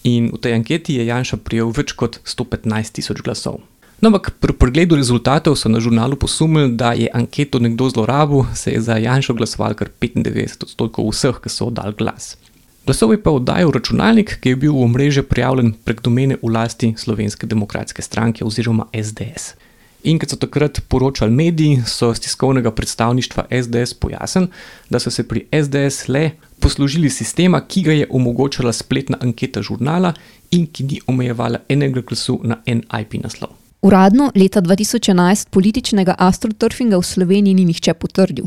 In 0.04 0.32
v 0.34 0.38
tej 0.41 0.54
anketi 0.54 0.95
je 0.95 1.06
Janša 1.06 1.38
prijel 1.38 1.69
več 1.71 1.93
kot 1.93 2.19
115 2.26 2.91
tisoč 2.91 3.21
glasov. 3.21 3.62
No, 4.03 4.11
ampak 4.11 4.35
pri 4.35 4.51
pregledu 4.51 4.99
rezultatov 4.99 5.55
so 5.55 5.71
na 5.71 5.79
žurnalu 5.79 6.19
posumili, 6.19 6.75
da 6.75 6.91
je 6.91 7.07
anketo 7.07 7.55
nekdo 7.59 7.87
zlorabil, 7.87 8.43
se 8.51 8.75
je 8.75 8.81
za 8.83 8.97
Janša 8.99 9.33
glasoval 9.33 9.79
kar 9.79 9.87
95 9.87 10.67
odstotkov 10.67 11.07
vseh, 11.07 11.39
ki 11.39 11.47
so 11.47 11.69
oddali 11.71 11.95
glas. 11.95 12.35
Glasov 12.83 13.15
je 13.15 13.21
pa 13.23 13.31
oddajal 13.31 13.71
računalnik, 13.71 14.35
ki 14.43 14.51
je 14.51 14.59
bil 14.59 14.75
v 14.75 14.89
mreže 14.91 15.23
prijavljen 15.23 15.71
prek 15.87 16.03
domene 16.03 16.35
v 16.43 16.51
lasti 16.51 16.91
Slovenske 16.99 17.47
demokratske 17.47 18.03
stranke 18.03 18.43
oziroma 18.43 18.89
SDS. 18.91 19.55
In 20.03 20.19
kot 20.19 20.35
so 20.35 20.41
takrat 20.41 20.83
poročali 20.91 21.31
mediji, 21.31 21.79
so 21.87 22.11
z 22.11 22.27
tiskovnega 22.27 22.75
predstavništva 22.75 23.47
SDS 23.47 23.95
pojasnili, 24.03 24.51
da 24.91 24.99
so 24.99 25.15
se 25.15 25.23
pri 25.23 25.47
SDS 25.47 26.11
le 26.11 26.31
poslužili 26.59 27.07
sistema, 27.07 27.63
ki 27.63 27.87
ga 27.87 27.99
je 28.03 28.11
omogočala 28.11 28.75
spletna 28.75 29.23
anketa 29.23 29.63
žurnala 29.63 30.11
in 30.51 30.67
ki 30.67 30.91
ni 30.91 31.01
omejevala 31.07 31.63
enega 31.69 32.03
glasu 32.03 32.41
na 32.43 32.59
en 32.67 32.83
IP 32.99 33.23
naslov. 33.23 33.62
Uradno 33.83 34.31
leta 34.35 34.61
2011 34.61 35.49
političnega 35.49 36.15
astroturfinga 36.17 36.97
v 36.97 37.03
Sloveniji 37.03 37.53
ni 37.53 37.65
nihče 37.67 37.93
potrdil. 37.93 38.45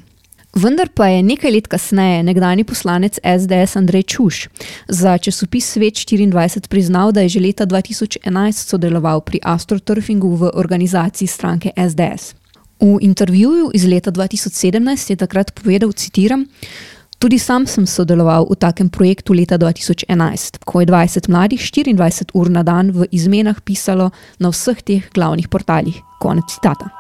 Vendar 0.57 0.88
pa 0.88 1.11
je 1.12 1.18
nekaj 1.22 1.53
let 1.53 1.66
kasneje 1.68 2.22
nekdani 2.25 2.64
poslanec 2.64 3.18
SDS 3.20 3.77
Andrej 3.77 4.07
Čuš 4.14 4.38
za 4.88 5.18
časopis 5.18 5.68
Svet 5.75 6.01
24 6.01 6.68
priznal, 6.68 7.12
da 7.12 7.20
je 7.20 7.29
že 7.37 7.40
leta 7.40 7.66
2011 7.66 8.64
sodeloval 8.64 9.20
pri 9.20 9.40
astroturfingu 9.44 10.37
v 10.37 10.51
organizaciji 10.55 11.29
stranke 11.29 11.70
SDS. 11.77 12.33
V 12.81 12.96
intervjuju 13.01 13.70
iz 13.75 13.85
leta 13.85 14.11
2017 14.11 15.11
je 15.11 15.16
takrat 15.16 15.53
povedal: 15.53 15.92
citiram, 15.92 16.46
Tudi 17.19 17.39
sam 17.41 17.65
sem 17.65 17.87
sodeloval 17.89 18.45
v 18.45 18.61
takem 18.61 18.93
projektu 18.93 19.33
leta 19.33 19.57
2011, 19.57 20.61
ko 20.69 20.85
je 20.85 20.87
20 20.87 21.33
mladih 21.33 21.57
24 21.57 22.37
ur 22.37 22.53
na 22.53 22.61
dan 22.61 22.93
v 22.93 23.09
izmenah 23.09 23.57
pisalo 23.65 24.13
na 24.37 24.53
vseh 24.53 24.77
teh 24.85 25.01
glavnih 25.17 25.49
portalih. 25.49 25.97
Konec 26.21 26.45
citata. 26.53 26.93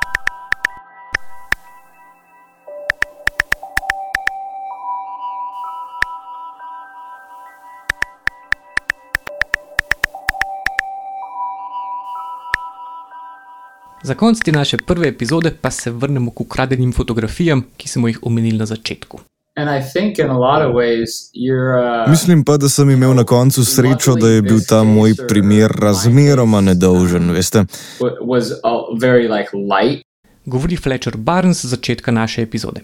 Za 14.00 14.14
konec 14.14 14.40
te 14.40 14.52
naše 14.52 14.76
prve 14.80 15.08
epizode 15.08 15.52
pa 15.60 15.70
se 15.70 15.90
vrnemo 15.90 16.30
k 16.30 16.40
ukradenim 16.40 16.92
fotografijam, 16.92 17.66
ki 17.76 17.88
smo 17.88 18.08
jih 18.08 18.22
omenili 18.22 18.56
na 18.58 18.66
začetku. 18.66 19.35
And 19.56 19.70
I 19.70 19.80
think 19.92 20.18
in 20.18 20.28
a 20.30 20.38
lot 20.38 20.60
of 20.62 20.74
ways 20.74 21.30
you're. 21.32 22.04
Uh, 22.04 22.10
Mislim 22.10 22.44
pa, 22.44 22.56
da 22.56 22.68
sem 22.68 22.90
imel 22.90 23.14
na 23.14 23.24
koncu 23.24 23.64
srečo, 23.64 24.14
da 24.14 24.28
je 24.28 24.42
bil 24.42 24.58
ta 24.68 24.82
moj 24.84 25.14
primer 25.28 25.70
razmeroma 25.70 26.60
nedolžen, 26.60 27.30
veste. 27.30 27.64
wa- 28.00 28.18
was 28.20 28.50
uh, 28.50 28.98
very 29.00 29.28
like 29.28 29.48
light. 29.56 30.04
Govori 30.44 30.76
Fletcher 30.76 31.16
Barnes 31.16 31.64
z 31.64 31.68
začetka 31.68 32.10
naše 32.10 32.42
epizode. 32.42 32.80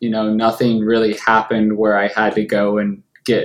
You 0.00 0.10
know, 0.10 0.48
nothing 0.48 0.88
really 0.88 1.16
happened 1.26 1.72
where 1.72 2.04
I 2.04 2.08
had 2.16 2.34
to 2.34 2.44
go 2.56 2.78
and 2.78 2.98
get 3.26 3.44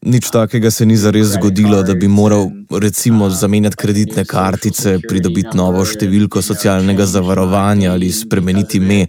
Nič 0.00 0.30
takega 0.32 0.70
se 0.70 0.86
ni 0.86 0.96
zares 0.96 1.26
zgodilo, 1.36 1.82
da 1.82 1.94
bi 1.94 2.08
moral 2.08 2.46
recimo 2.80 3.30
zamenjati 3.30 3.76
kreditne 3.76 4.24
kartice, 4.24 4.98
pridobiti 5.08 5.52
novo 5.54 5.84
številko 5.84 6.40
socialnega 6.42 7.04
zavarovanja 7.06 7.92
ali 7.92 8.08
spremeniti 8.12 8.80
ime. 8.80 9.06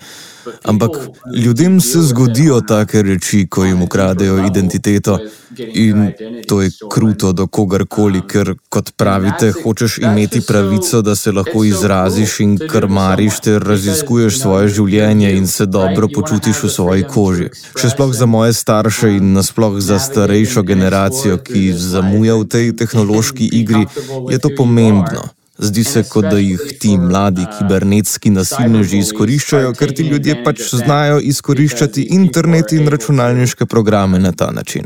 Ampak 0.63 0.91
ljudem 1.35 1.81
se 1.81 2.01
zgodijo 2.01 2.61
take 2.61 3.01
reči, 3.01 3.47
ko 3.47 3.65
jim 3.65 3.81
ukradejo 3.81 4.45
identiteto 4.45 5.19
in 5.57 6.11
to 6.47 6.61
je 6.61 6.69
kruto 6.93 7.33
do 7.33 7.47
kogarkoli, 7.47 8.21
ker 8.27 8.53
kot 8.69 8.91
pravite, 8.97 9.51
hočeš 9.63 9.97
imeti 9.97 10.41
pravico, 10.47 11.01
da 11.01 11.15
se 11.15 11.31
lahko 11.31 11.63
izraziš 11.63 12.39
in 12.39 12.57
krmariš 12.69 13.39
ter 13.39 13.63
raziskuješ 13.63 14.39
svoje 14.39 14.67
življenje 14.67 15.33
in 15.37 15.47
se 15.47 15.65
dobro 15.65 16.07
počutiš 16.13 16.63
v 16.63 16.69
svoji 16.69 17.03
koži. 17.03 17.49
Še 17.75 17.91
sploh 17.95 18.13
za 18.15 18.25
moje 18.25 18.53
starše 18.53 19.11
in 19.17 19.33
nasploh 19.33 19.79
za 19.79 19.99
starejšo 19.99 20.63
generacijo, 20.63 21.37
ki 21.37 21.71
zamuja 21.73 22.39
v 22.39 22.47
tej 22.47 22.73
tehnološki 22.77 23.51
igri, 23.61 23.85
je 24.29 24.39
to 24.39 24.55
pomembno. 24.57 25.29
Zdi 25.61 25.83
se, 25.83 26.03
kot 26.09 26.25
da 26.25 26.37
jih 26.37 26.61
ti 26.81 26.95
mladi 26.97 27.45
kibernetski 27.57 28.31
nasilneži 28.33 28.97
izkoriščajo, 29.05 29.73
ker 29.77 29.93
ti 29.93 30.07
ljudje 30.07 30.39
pač 30.43 30.61
znajo 30.73 31.19
izkoriščati 31.33 32.07
internet 32.17 32.73
in 32.73 32.89
računalniške 32.89 33.65
programe 33.65 34.19
na 34.19 34.31
ta 34.31 34.51
način. 34.51 34.85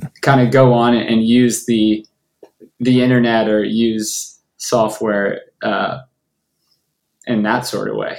the 2.80 3.02
internet 3.02 3.48
or 3.48 3.64
use 3.64 4.42
software 4.58 5.40
uh, 5.64 6.00
in 7.28 7.44
that 7.44 7.66
sort 7.66 7.90
of 7.90 7.96
way. 7.96 8.18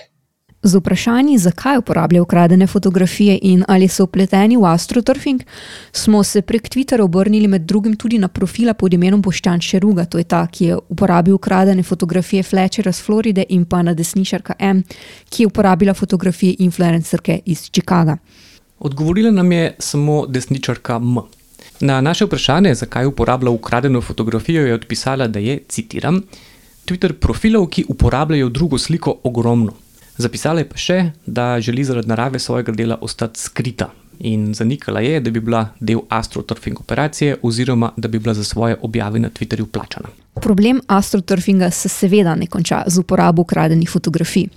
Z 0.62 0.75
vprašanji, 0.75 1.38
zakaj 1.38 1.79
uporabljajo 1.79 2.23
ukradene 2.23 2.66
fotografije 2.66 3.38
in 3.42 3.64
ali 3.69 3.88
so 3.88 4.05
upleteni 4.05 4.57
v 4.57 4.64
astroturfing, 4.64 5.42
smo 5.92 6.23
se 6.25 6.42
prek 6.42 6.69
Twitterja 6.69 7.03
obrnili 7.03 7.49
med 7.49 7.62
drugim 7.62 7.97
tudi 7.97 8.19
na 8.19 8.29
profila 8.29 8.75
pod 8.75 8.95
imenom 8.95 9.23
Boščan 9.23 9.61
Šeruga, 9.61 10.05
to 10.05 10.19
je 10.19 10.25
ta, 10.25 10.47
ki 10.47 10.64
je 10.64 10.79
uporabil 10.88 11.35
ukradene 11.35 11.83
fotografije 11.83 12.42
Fletchera 12.42 12.92
z 12.92 13.03
Floride 13.03 13.45
in 13.49 13.64
pa 13.64 13.83
na 13.83 13.95
desnišarka 13.95 14.55
M, 14.59 14.83
ki 15.31 15.42
je 15.42 15.47
uporabila 15.47 15.95
fotografije 15.95 16.57
influencerke 16.59 17.40
iz 17.45 17.71
Chicaga. 17.71 18.19
Odgovorila 18.79 19.31
nam 19.31 19.53
je 19.53 19.75
samo 19.79 20.27
desničarka 20.27 20.97
M. 20.97 21.16
Na 21.81 22.01
naše 22.01 22.25
vprašanje, 22.25 22.75
zakaj 22.75 23.07
uporablja 23.07 23.51
ukradeno 23.51 24.01
fotografijo, 24.01 24.66
je 24.66 24.75
odpisala, 24.75 25.29
da 25.29 25.38
je, 25.38 25.59
citiram, 25.69 26.23
Twitter 26.87 27.12
profilov, 27.12 27.66
ki 27.66 27.85
uporabljajo 27.88 28.49
drugo 28.49 28.79
sliko, 28.79 29.19
ogromno. 29.23 29.73
Zapisala 30.17 30.61
je 30.61 30.69
pa 30.69 30.79
še, 30.81 30.99
da 31.27 31.61
želi 31.61 31.85
zaradi 31.85 32.09
narave 32.09 32.39
svojega 32.39 32.73
dela 32.73 32.99
ostati 33.01 33.41
skrita 33.41 33.91
in 34.19 34.55
zanikala 34.55 35.01
je, 35.01 35.21
da 35.21 35.31
bi 35.31 35.41
bila 35.41 35.67
del 35.81 36.01
astroturfing 36.09 36.81
operacije 36.81 37.37
oziroma 37.43 37.91
da 37.97 38.09
bi 38.09 38.19
bila 38.19 38.35
za 38.35 38.45
svoje 38.45 38.77
objave 38.81 39.19
na 39.21 39.29
Twitterju 39.31 39.67
plačana. 39.67 40.09
Problem 40.35 40.81
astroturfinga 40.87 41.71
se 41.71 41.89
seveda 41.89 42.35
ne 42.35 42.47
konča 42.47 42.83
z 42.87 42.99
uporabo 42.99 43.43
ukradenih 43.43 43.91
fotografij. 43.91 44.49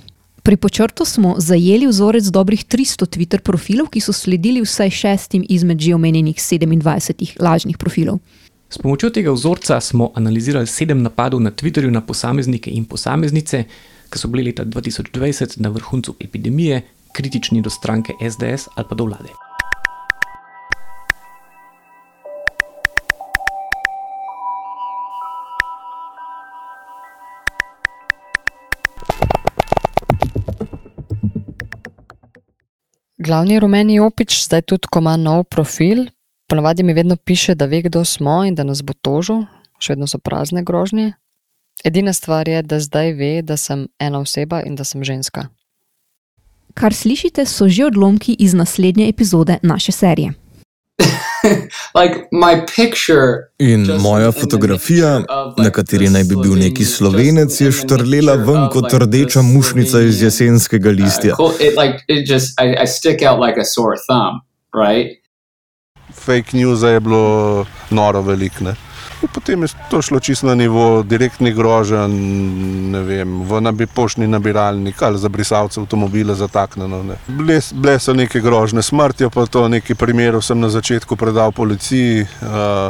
Pri 0.44 0.56
počrtu 0.58 1.06
smo 1.06 1.36
zajeli 1.38 1.88
vzorec 1.88 2.24
dobrih 2.32 2.66
300 2.66 3.06
Twitter 3.06 3.40
profilov, 3.40 3.90
ki 3.92 4.00
so 4.00 4.14
sledili 4.14 4.62
vsaj 4.64 4.90
šestim 4.90 5.46
izmed 5.50 5.80
že 5.80 5.96
omenjenih 5.96 6.36
27 6.36 7.36
lažnih 7.40 7.78
profilov. 7.78 8.20
S 8.70 8.78
pomočjo 8.78 9.10
tega 9.10 9.32
vzorca 9.32 9.82
smo 9.82 10.12
analizirali 10.16 10.68
sedem 10.68 11.02
napadov 11.02 11.42
na 11.42 11.52
Twitterju 11.52 11.92
na 11.92 12.02
posameznike 12.02 12.72
in 12.72 12.86
posameznice, 12.86 13.64
ki 14.10 14.20
so 14.20 14.28
bili 14.28 14.44
leta 14.44 14.66
2020 14.66 15.60
na 15.62 15.70
vrhuncu 15.70 16.16
epidemije, 16.20 16.82
kritični 17.14 17.62
do 17.62 17.70
stranke 17.70 18.14
SDS 18.32 18.68
ali 18.76 18.88
pa 18.90 18.96
do 18.96 19.06
vlade. 19.06 19.30
Glavni 33.20 33.60
rumeni 33.60 34.00
opič 34.00 34.46
zdaj 34.46 34.62
tudi, 34.62 34.88
ko 34.88 35.00
ima 35.00 35.18
nov 35.18 35.44
profil, 35.44 36.06
ponavadi 36.48 36.84
mi 36.84 36.94
vedno 36.94 37.16
piše, 37.16 37.56
da 37.56 37.66
ve, 37.66 37.82
kdo 37.82 38.06
smo 38.06 38.46
in 38.46 38.56
da 38.56 38.64
nas 38.64 38.82
bo 38.82 38.94
tožil, 38.94 39.44
še 39.78 39.94
vedno 39.94 40.08
so 40.08 40.18
prazne 40.18 40.64
grožnje. 40.64 41.12
Edina 41.84 42.14
stvar 42.14 42.48
je, 42.48 42.62
da 42.62 42.80
zdaj 42.80 43.14
ve, 43.14 43.42
da 43.42 43.58
sem 43.58 43.88
ena 44.00 44.20
oseba 44.20 44.62
in 44.66 44.76
da 44.76 44.84
sem 44.84 45.04
ženska. 45.04 45.48
Kar 46.74 46.94
slišite, 46.94 47.46
so 47.46 47.68
že 47.68 47.86
odlomki 47.86 48.36
iz 48.40 48.54
naslednje 48.54 49.10
epizode 49.10 49.58
naše 49.62 49.92
serije. 49.92 50.34
Like 52.00 52.28
my 52.32 52.66
picture. 52.76 53.48
In 53.60 53.88
moja 54.02 54.32
fotografija, 54.32 55.22
na 55.58 55.70
kateri 55.72 56.10
naj 56.10 56.24
bi 56.24 56.36
bil 56.36 56.56
neki 56.60 56.86
slovenec, 56.86 57.62
je 57.62 57.72
štrlela 57.72 58.36
ven 58.36 58.68
kot 58.74 58.94
rdeča 58.94 59.42
mušnica 59.42 60.02
iz 60.02 60.22
jesenskega 60.22 60.90
listja. 60.90 61.34
Uh, 61.34 61.38
cool. 61.38 61.54
It 61.60 61.80
like 61.80 62.04
it 62.08 62.30
just 62.30 62.60
I, 62.60 62.76
I 62.84 62.88
stick 62.88 63.24
out 63.24 63.40
like 63.40 63.62
a 63.62 63.66
sore 63.66 63.96
thumb, 64.08 64.44
right? 64.76 65.20
fake 66.20 66.58
news 66.58 66.84
je 66.84 67.00
bilo 67.00 67.66
noro 67.90 68.22
veliko. 68.22 68.74
In 69.22 69.28
Potem 69.30 69.62
je 69.62 69.70
to 69.90 70.02
šlo 70.02 70.20
čisto 70.20 70.48
na 70.48 70.56
nivo 70.56 71.04
direktnih 71.04 71.52
groženj, 71.52 72.14
ne 72.90 73.02
vem, 73.02 73.44
v 73.44 73.62
nabi, 73.62 73.86
poštni 73.86 74.28
nabiralnik 74.28 75.02
ali 75.02 75.18
za 75.18 75.30
brisalce 75.30 75.80
avtomobila 75.80 76.36
zataknjeno. 76.36 77.04
ne. 77.04 77.16
Bile, 77.28 77.56
s- 77.56 77.74
bile 77.74 78.00
so 78.00 78.14
neke 78.14 78.40
grožne 78.40 78.82
smrti, 78.82 79.28
pa 79.30 79.46
to 79.46 79.68
nekaj 79.68 79.96
primerov 79.96 80.42
sem 80.42 80.60
na 80.60 80.70
začetku 80.70 81.16
predal 81.16 81.52
policiji, 81.52 82.22
uh, 82.22 82.28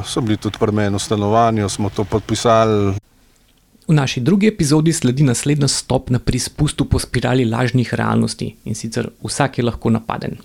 so 0.05 0.21
bili 0.21 0.37
tudi 0.37 0.57
pri 0.57 0.71
meni 0.71 0.95
v 0.95 0.99
stanovanju, 0.99 1.69
smo 1.69 1.89
to 1.89 2.03
podpisali, 2.03 2.93
V 3.87 3.93
naši 3.93 4.19
drugi 4.19 4.47
epizodi 4.47 4.93
sledi 4.93 5.23
naslednja 5.23 5.67
stopnja 5.67 6.19
pri 6.19 6.39
spustu 6.39 6.85
po 6.85 6.99
spirali 6.99 7.41
lažnih 7.43 7.93
realnosti 7.93 8.55
in 8.63 8.75
sicer 8.75 9.09
vsak 9.23 9.57
je 9.57 9.63
lahko 9.63 9.89
napaden. 9.89 10.37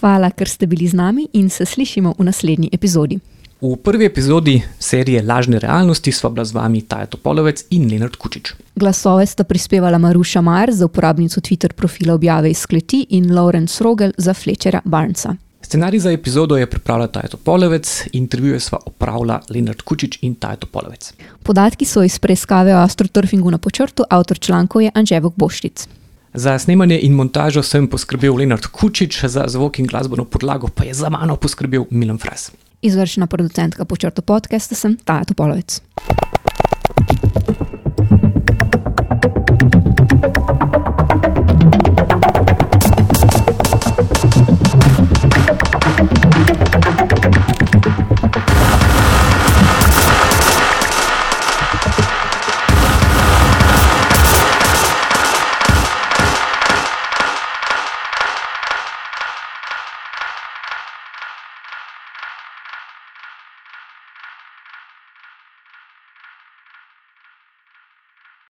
Hvala, 0.00 0.30
ker 0.30 0.48
ste 0.48 0.66
bili 0.66 0.88
z 0.88 0.94
nami 0.94 1.28
in 1.32 1.50
se 1.50 1.66
slišimo 1.66 2.14
v 2.18 2.24
naslednji 2.24 2.68
epizodi. 2.72 3.18
V 3.60 3.76
prvi 3.76 4.04
epizodi 4.04 4.62
serije 4.78 5.22
Lažne 5.22 5.58
realnosti 5.58 6.12
sva 6.12 6.28
bila 6.30 6.44
z 6.44 6.52
vami 6.52 6.82
Taja 6.82 7.06
Topolovec 7.06 7.64
in 7.70 7.88
Lenard 7.90 8.16
Kučič. 8.16 8.52
Glasove 8.76 9.26
sta 9.26 9.44
prispevala 9.44 9.98
Maruša 9.98 10.40
Mar 10.40 10.72
za 10.72 10.84
uporabnico 10.84 11.40
Twitter 11.40 11.72
profila 11.72 12.14
objave 12.14 12.50
iz 12.50 12.66
kleti 12.66 13.06
in 13.10 13.32
Lawrence 13.32 13.82
Rogel 13.82 14.12
za 14.18 14.34
Flečera 14.34 14.80
Barnca. 14.84 15.34
Scenarij 15.62 16.00
za 16.00 16.12
epizodo 16.12 16.56
je 16.56 16.66
pripravila 16.66 17.06
Taja 17.06 17.28
Topolovec, 17.28 18.04
intervjuje 18.12 18.60
sva 18.60 18.78
opravila 18.86 19.40
Lenard 19.48 19.82
Kučič 19.82 20.18
in 20.22 20.34
Taja 20.34 20.56
Topolovec. 20.56 21.12
Podatki 21.42 21.84
so 21.84 22.04
iz 22.04 22.18
preiskave 22.18 22.76
o 22.76 22.82
astroturfingu 22.84 23.50
na 23.50 23.58
počrtu, 23.58 24.04
avtor 24.10 24.38
člankov 24.38 24.82
je 24.82 24.90
Anževok 24.94 25.34
Boštic. 25.36 25.88
Za 26.34 26.58
snemanje 26.58 27.00
in 27.02 27.12
montažo 27.12 27.62
sem 27.62 27.88
poskrbel 27.88 28.36
Lenard 28.36 28.66
Kučič, 28.66 29.24
za 29.24 29.48
zvok 29.48 29.78
in 29.78 29.86
glasbeno 29.86 30.24
podlago 30.24 30.68
pa 30.68 30.84
je 30.84 30.94
za 30.94 31.08
mano 31.08 31.36
poskrbel 31.36 31.84
Milan 31.90 32.18
Fras. 32.18 32.52
Izvršna 32.82 33.26
producentka 33.26 33.84
počrtu 33.84 34.22
podcasta 34.22 34.74
sem 34.74 34.96
Taja 34.96 35.24
Topolovec. 35.24 35.80